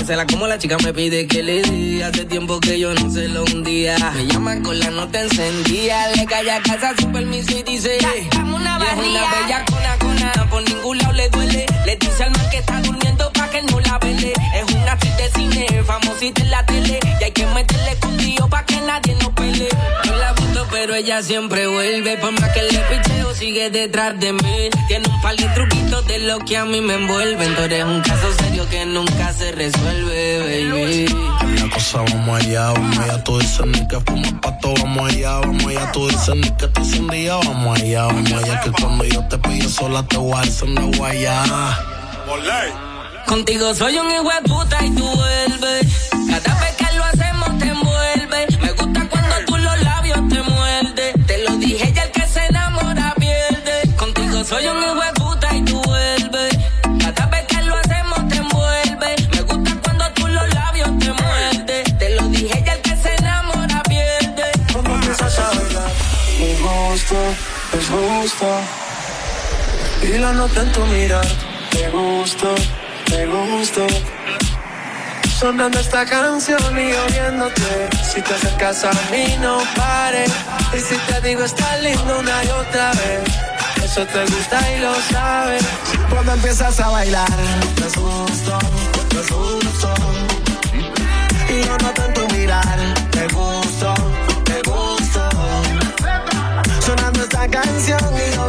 Se 0.05 0.15
la 0.15 0.25
como. 0.25 0.47
La 0.47 0.57
chica 0.57 0.77
me 0.83 0.93
pide 0.93 1.27
que 1.27 1.43
le 1.43 1.61
dé. 1.61 2.03
Hace 2.03 2.25
tiempo 2.25 2.59
que 2.59 2.79
yo 2.79 2.93
no 2.93 3.09
se 3.09 3.27
lo 3.27 3.43
hundía. 3.43 3.97
Me 4.15 4.25
llama 4.25 4.61
con 4.61 4.79
la 4.79 4.89
nota 4.91 5.21
encendida. 5.21 6.07
Le 6.15 6.25
cae 6.25 6.49
a 6.51 6.61
casa 6.61 6.93
sin 6.97 7.11
permiso 7.11 7.57
y 7.57 7.63
dice: 7.63 7.97
Dame 8.31 8.55
una 8.55 8.77
"Y 8.79 8.83
es 8.83 8.95
barriga". 8.95 9.09
una 9.09 9.41
bella 9.41 9.65
cona 9.65 9.97
Por 10.49 10.63
ningún 10.63 10.97
lado 10.97 11.13
le 11.13 11.29
duele. 11.29 11.65
Le 11.85 11.95
dice 11.97 12.23
al 12.23 12.31
man 12.31 12.49
que 12.49 12.57
está 12.57 12.81
durmiendo 12.81 13.31
pa' 13.33 13.49
que 13.49 13.61
no 13.63 13.79
la 13.79 13.97
vele. 13.99 14.33
Es 14.55 14.73
una 14.73 14.91
actriz 14.93 15.17
de 15.17 15.29
cine, 15.31 15.83
famosita 15.83 16.41
en 16.41 16.51
la 16.51 16.65
tele. 16.65 16.99
Y 17.19 17.23
hay 17.23 17.31
que 17.31 17.45
meterle 17.47 17.91
escondido 17.91 18.47
pa' 18.49 18.65
que 18.65 18.79
nadie 18.81 19.15
nos 19.15 19.29
pele. 19.29 19.67
No 20.05 20.15
la 20.17 20.31
gusto, 20.31 20.67
pero 20.71 20.95
ella 20.95 21.21
siempre 21.21 21.67
vuelve. 21.67 22.17
Por 22.17 22.31
más 22.39 22.49
que 22.51 22.63
le 22.63 22.79
picheo, 22.79 23.33
sigue 23.33 23.69
detrás 23.69 24.19
de 24.19 24.33
mí. 24.33 24.69
Tiene 24.87 25.07
un 25.07 25.21
par 25.21 25.35
de 25.35 25.47
truquitos 25.49 26.07
de 26.07 26.19
lo 26.19 26.39
que 26.39 26.57
a 26.57 26.65
mí 26.65 26.81
me 26.81 26.95
envuelven. 26.95 27.55
Tú 27.55 27.61
eres 27.63 27.83
un 27.83 28.01
caso 28.01 28.31
serio 28.39 28.67
que 28.69 28.85
nunca 28.85 29.33
se 29.33 29.51
resuelve, 29.51 30.39
baby. 30.39 31.54
Cosa 31.69 31.97
vamos 31.97 32.41
allá, 32.41 32.71
vamos 32.71 32.97
allá, 32.99 33.23
tú 33.23 33.39
dices 33.39 33.65
ni 33.65 33.87
que 33.87 33.99
fuma 34.01 34.41
pato, 34.41 34.73
vamos 34.81 35.11
allá, 35.11 35.39
vamos 35.39 35.65
allá, 35.65 35.91
tú 35.91 36.07
dices 36.07 36.35
ni 36.35 36.49
que 36.51 36.67
te 36.67 36.79
encendía, 36.79 37.35
vamos 37.35 37.79
allá, 37.79 38.03
vamos 38.05 38.31
allá, 38.31 38.61
que 38.61 38.71
cuando 38.71 39.03
yo 39.03 39.23
te 39.27 39.37
pillo 39.39 39.69
sola 39.69 40.03
te 40.03 40.17
voy 40.17 40.33
a 40.33 40.43
encender 40.43 40.97
guayá. 40.97 41.43
Contigo 43.25 43.73
soy 43.73 43.97
un 43.97 44.11
hijo 44.11 44.29
de 44.29 44.41
puta 44.47 44.85
y 44.85 44.91
tú 44.91 45.03
vuelves. 45.03 46.09
Cada 46.43 46.59
vez 46.61 46.75
que 46.75 46.95
lo 46.95 47.03
hacemos 47.03 47.57
te 47.57 47.67
envuelve. 47.67 48.47
Me 48.61 48.71
gusta 48.71 49.09
cuando 49.09 49.35
tú 49.47 49.57
los 49.57 49.81
labios 49.81 50.19
te 50.29 50.41
muerdes. 50.43 51.25
Te 51.25 51.43
lo 51.43 51.57
dije 51.57 51.91
ya 51.93 52.03
el 52.03 52.11
que 52.11 52.27
se 52.27 52.45
enamora 52.45 53.13
pierde. 53.17 53.95
Contigo 53.97 54.43
soy 54.43 54.67
un 54.67 54.83
hijo 54.83 55.01
de 55.01 55.14
justo, 67.05 67.77
es 67.77 67.87
justo. 67.87 68.47
Y 70.01 70.17
la 70.17 70.33
nota 70.33 70.61
en 70.61 70.71
tu 70.71 70.85
mirar, 70.85 71.27
te 71.71 71.89
gusto, 71.89 72.55
te 73.05 73.25
gusto. 73.25 73.85
Sonando 75.39 75.79
esta 75.79 76.05
canción 76.05 76.59
y 76.73 76.93
oyéndote. 76.93 77.89
Si 78.13 78.21
te 78.21 78.33
acercas 78.33 78.83
a 78.85 78.91
mí, 79.11 79.35
no 79.41 79.59
pares. 79.75 80.31
Y 80.73 80.79
si 80.79 80.95
te 80.95 81.21
digo, 81.27 81.43
está 81.43 81.77
lindo 81.77 82.19
una 82.19 82.43
y 82.43 82.47
otra 82.47 82.91
vez. 82.91 83.21
Eso 83.83 84.05
te 84.05 84.25
gusta 84.25 84.71
y 84.71 84.79
lo 84.79 84.95
sabes. 85.11 85.63
Cuando 86.09 86.33
empiezas 86.33 86.79
a 86.79 86.89
bailar, 86.89 87.27
te 87.75 87.99
gusto, 87.99 88.59
te 89.09 89.33
gusto. 89.33 89.93
Y 91.49 91.65
yo 91.65 91.77
noto 91.77 92.05
en 92.05 92.24
Esta 97.45 97.61
canción 97.61 97.99
y 98.15 98.35
yo. 98.35 98.47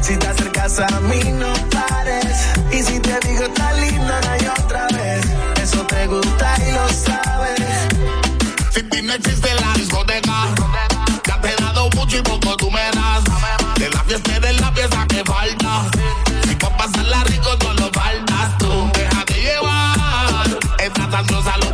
Si 0.00 0.16
te 0.16 0.26
acercas 0.26 0.78
a 0.78 1.00
mí, 1.00 1.20
no 1.32 1.52
pares. 1.68 2.48
Y 2.72 2.82
si 2.82 2.98
te 2.98 3.18
digo, 3.28 3.44
está 3.44 3.74
linda 3.74 4.18
una 4.22 4.38
y 4.38 4.46
otra 4.46 4.86
vez. 4.86 5.20
Eso 5.62 5.84
te 5.84 6.06
gusta 6.06 6.54
y 6.66 6.72
lo 6.72 6.88
sabes. 6.88 7.60
Sin 8.72 8.88
ti 8.88 9.02
no 9.02 9.12
existe 9.12 9.54
la 9.54 9.74
discoteca. 9.74 10.46
Ya 11.26 11.40
te 11.42 11.50
he 11.50 11.56
dado 11.56 11.90
mucho 11.90 12.16
y 12.16 12.22
poco 12.22 12.56
tú 12.56 12.70
me 12.70 12.80
das. 12.94 13.22
De 13.76 13.90
la 13.90 14.02
fiesta 14.04 14.36
eres 14.36 14.58
la 14.62 14.72
pieza 14.72 15.06
que 15.06 15.22
falta. 15.22 15.90
Si 16.48 16.54
pa' 16.54 16.74
pasarla 16.78 17.22
rico 17.24 17.50
no 17.64 17.74
lo 17.74 17.90
faltas 17.92 18.58
tú. 18.58 18.90
Déjate 18.94 19.34
llevar. 19.34 20.58
Estás 20.78 21.14
ansiosa 21.14 21.56
lo 21.58 21.69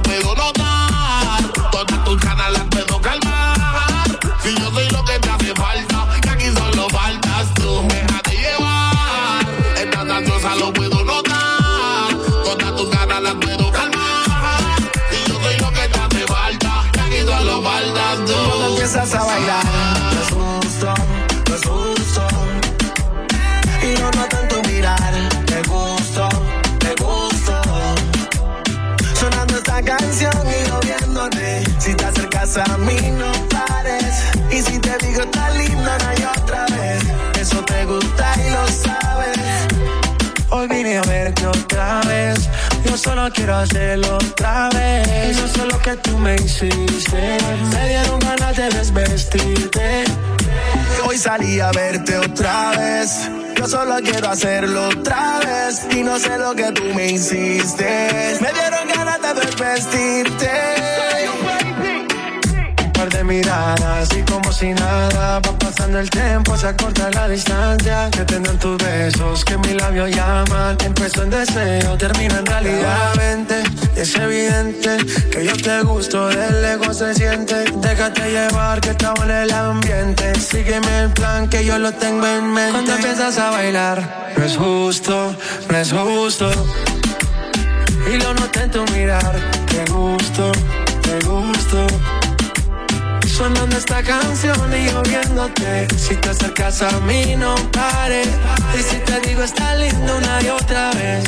solo 43.06 43.30
quiero 43.32 43.54
hacerlo 43.56 44.16
otra 44.16 44.68
vez. 44.70 45.38
Eso 45.38 45.46
es 45.46 45.72
lo 45.72 45.78
que 45.80 45.96
tú 45.96 46.18
me 46.18 46.34
hiciste. 46.34 47.38
Me 47.72 47.88
dieron 47.88 48.18
ganas 48.18 48.56
de 48.56 48.68
desvestirte. 48.68 50.04
Hoy 51.06 51.16
salí 51.16 51.60
a 51.60 51.70
verte 51.70 52.18
otra 52.18 52.72
vez. 52.76 53.30
Yo 53.56 53.66
solo 53.66 53.96
quiero 54.02 54.28
hacerlo 54.28 54.88
otra 54.88 55.38
vez. 55.38 55.86
Y 55.96 56.02
no 56.02 56.18
sé 56.18 56.36
lo 56.38 56.54
que 56.54 56.72
tú 56.72 56.84
me 56.94 57.12
hiciste. 57.12 58.38
Me 58.40 58.52
dieron 58.52 58.88
ganas 58.88 59.22
de 59.22 59.34
desvestirte 59.40 60.50
par 63.06 63.18
de 63.18 63.24
miradas 63.24 64.08
y 64.16 64.22
como 64.22 64.52
si 64.52 64.72
nada 64.72 65.40
va 65.40 65.58
pasando 65.58 65.98
el 65.98 66.10
tiempo, 66.10 66.56
se 66.56 66.68
acorta 66.68 67.10
la 67.10 67.28
distancia 67.28 68.08
que 68.10 68.24
tendrán 68.24 68.58
tus 68.58 68.76
besos, 68.78 69.44
que 69.44 69.56
mi 69.58 69.74
labio 69.74 70.06
llaman. 70.08 70.76
Empezó 70.84 71.22
en 71.22 71.30
deseo, 71.30 71.96
termina 71.96 72.38
en 72.38 72.46
realidad. 72.46 73.12
Es 73.96 74.14
evidente 74.14 74.98
que 75.30 75.44
yo 75.44 75.56
te 75.56 75.82
gusto, 75.82 76.28
del 76.28 76.64
ego 76.64 76.92
se 76.92 77.14
siente. 77.14 77.64
Déjate 77.76 78.30
llevar 78.30 78.80
que 78.80 78.90
estamos 78.90 79.24
en 79.24 79.30
el 79.30 79.52
ambiente. 79.52 80.34
Sígueme 80.38 81.00
el 81.00 81.10
plan 81.10 81.48
que 81.48 81.64
yo 81.64 81.78
lo 81.78 81.92
tengo 81.92 82.26
en 82.26 82.52
mente. 82.52 82.72
Cuando 82.72 82.94
empiezas 82.94 83.38
a 83.38 83.50
bailar, 83.50 84.32
no 84.36 84.44
es 84.44 84.56
justo, 84.56 85.34
no 85.68 85.76
es 85.76 85.92
justo. 85.92 86.50
Y 88.12 88.16
lo 88.18 88.34
noté 88.34 88.62
en 88.62 88.70
tu 88.70 88.84
mirar, 88.92 89.36
te 89.66 89.92
gusto, 89.92 90.52
te 91.02 91.26
gusto 91.26 91.86
Sonando 93.36 93.76
esta 93.76 94.02
canción 94.02 94.72
y 94.72 94.90
yo 94.90 95.02
viéndote 95.02 95.86
Si 95.98 96.16
te 96.16 96.30
acercas 96.30 96.80
a 96.80 97.00
mí 97.00 97.36
no 97.36 97.54
pares 97.70 98.28
Y 98.74 98.82
si 98.82 98.96
te 99.00 99.20
digo 99.28 99.42
está 99.42 99.74
lindo 99.74 100.16
una 100.16 100.42
y 100.42 100.48
otra 100.48 100.90
vez 100.92 101.22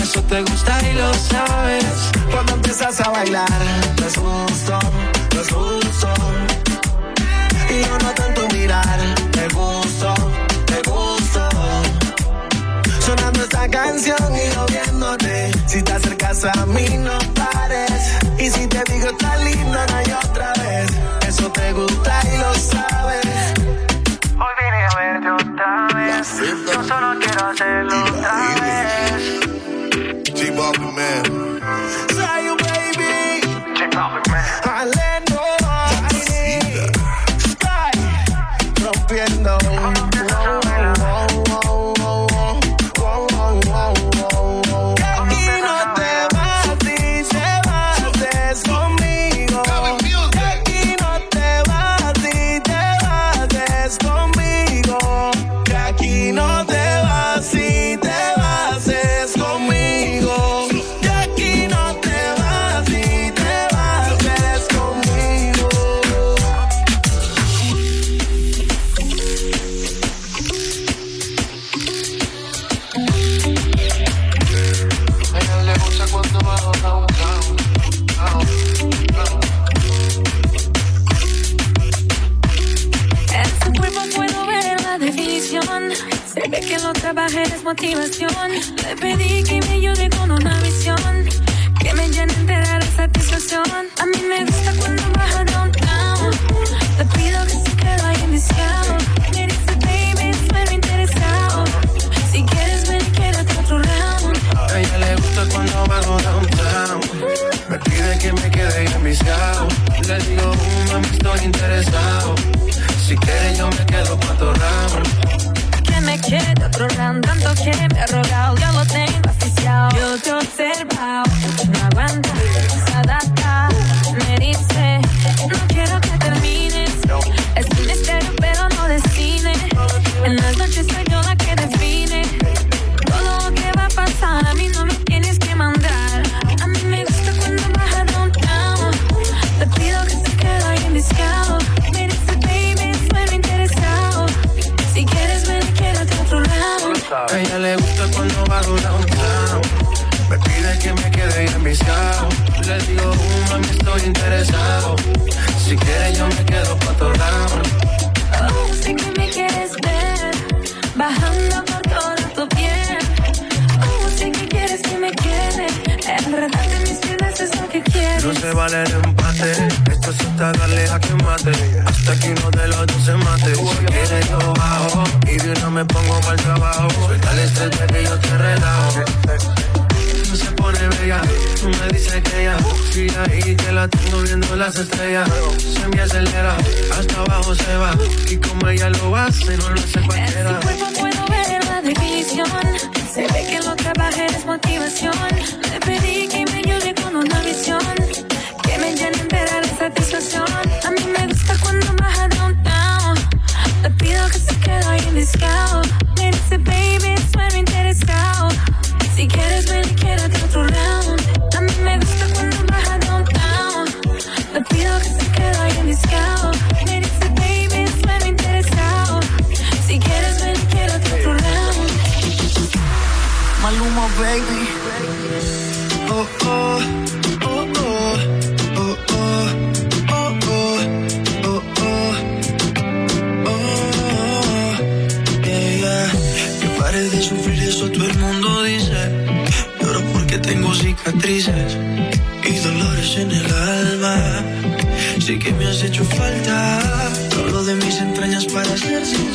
Eso 0.00 0.22
te 0.22 0.40
gusta 0.42 0.78
y 0.88 0.94
lo 0.94 1.12
sabes. 1.14 1.84
Cuando 2.30 2.54
empiezas 2.54 3.00
a 3.00 3.10
bailar 3.10 3.50
Me 3.98 4.06
asusto, 4.06 4.78
me 5.34 5.40
asusto 5.40 6.14
Y 7.70 7.82
yo 7.82 7.98
no 8.04 8.10
tanto 8.14 8.46
mirar 8.56 9.00
Te 9.32 9.48
gusto, 9.48 10.14
te 10.64 10.88
gusto. 10.88 11.48
Sonando 13.04 13.42
esta 13.42 13.68
canción 13.68 14.32
y 14.36 14.54
yo 14.54 14.64
viéndote 14.66 15.50
Si 15.66 15.82
te 15.82 15.92
acercas 15.92 16.44
a 16.44 16.66
mí 16.66 16.86
no 16.98 17.18
pares. 17.34 18.12
Y 18.38 18.48
si 18.48 18.68
te 18.68 18.80
digo 18.92 19.08
está 19.10 19.36
lindo 19.38 19.70
una 19.70 20.02
y 20.06 20.12
otra 20.12 20.52
vez 20.52 21.07
eso 21.38 21.50
te 21.52 21.72
gusta 21.72 22.20
y 22.32 22.38
lo 22.38 22.54
sabes. 22.54 23.26
Hoy 24.38 24.54
vine 24.58 24.84
a 24.84 24.94
verte 24.96 25.30
otra 25.30 25.88
vez. 25.94 26.40
Yo 26.72 26.82
solo 26.84 27.18
quiero 27.20 27.46
hacerlo 27.46 28.04
otra 28.04 28.54
vez. 28.60 29.40
G-Bop, 30.34 30.78
man. 30.78 31.47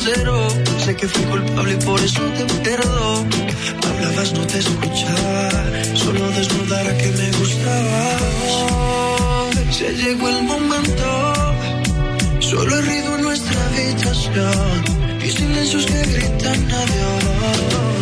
sincero. 0.04 0.48
Sé 0.78 0.96
que 0.96 1.08
fui 1.08 1.24
culpable 1.24 1.74
y 1.74 1.84
por 1.84 2.00
eso 2.00 2.20
te 2.36 2.44
perdono. 2.62 3.26
Hablabas, 3.86 4.32
no 4.32 4.46
te 4.46 4.58
escuchaba. 4.58 5.50
Solo 5.94 6.30
desnudara 6.30 6.96
que 6.98 7.10
me 7.12 7.30
gustabas. 7.38 8.52
Se 9.70 9.94
llegó 9.94 10.28
el 10.28 10.42
momento. 10.44 11.34
Solo 12.40 12.78
he 12.78 12.82
ruido 12.82 13.16
en 13.16 13.22
nuestra 13.22 13.66
habitación. 13.66 14.84
Y 15.24 15.30
silencios 15.30 15.86
que 15.86 16.02
gritan 16.12 16.70
adiós. 16.70 17.93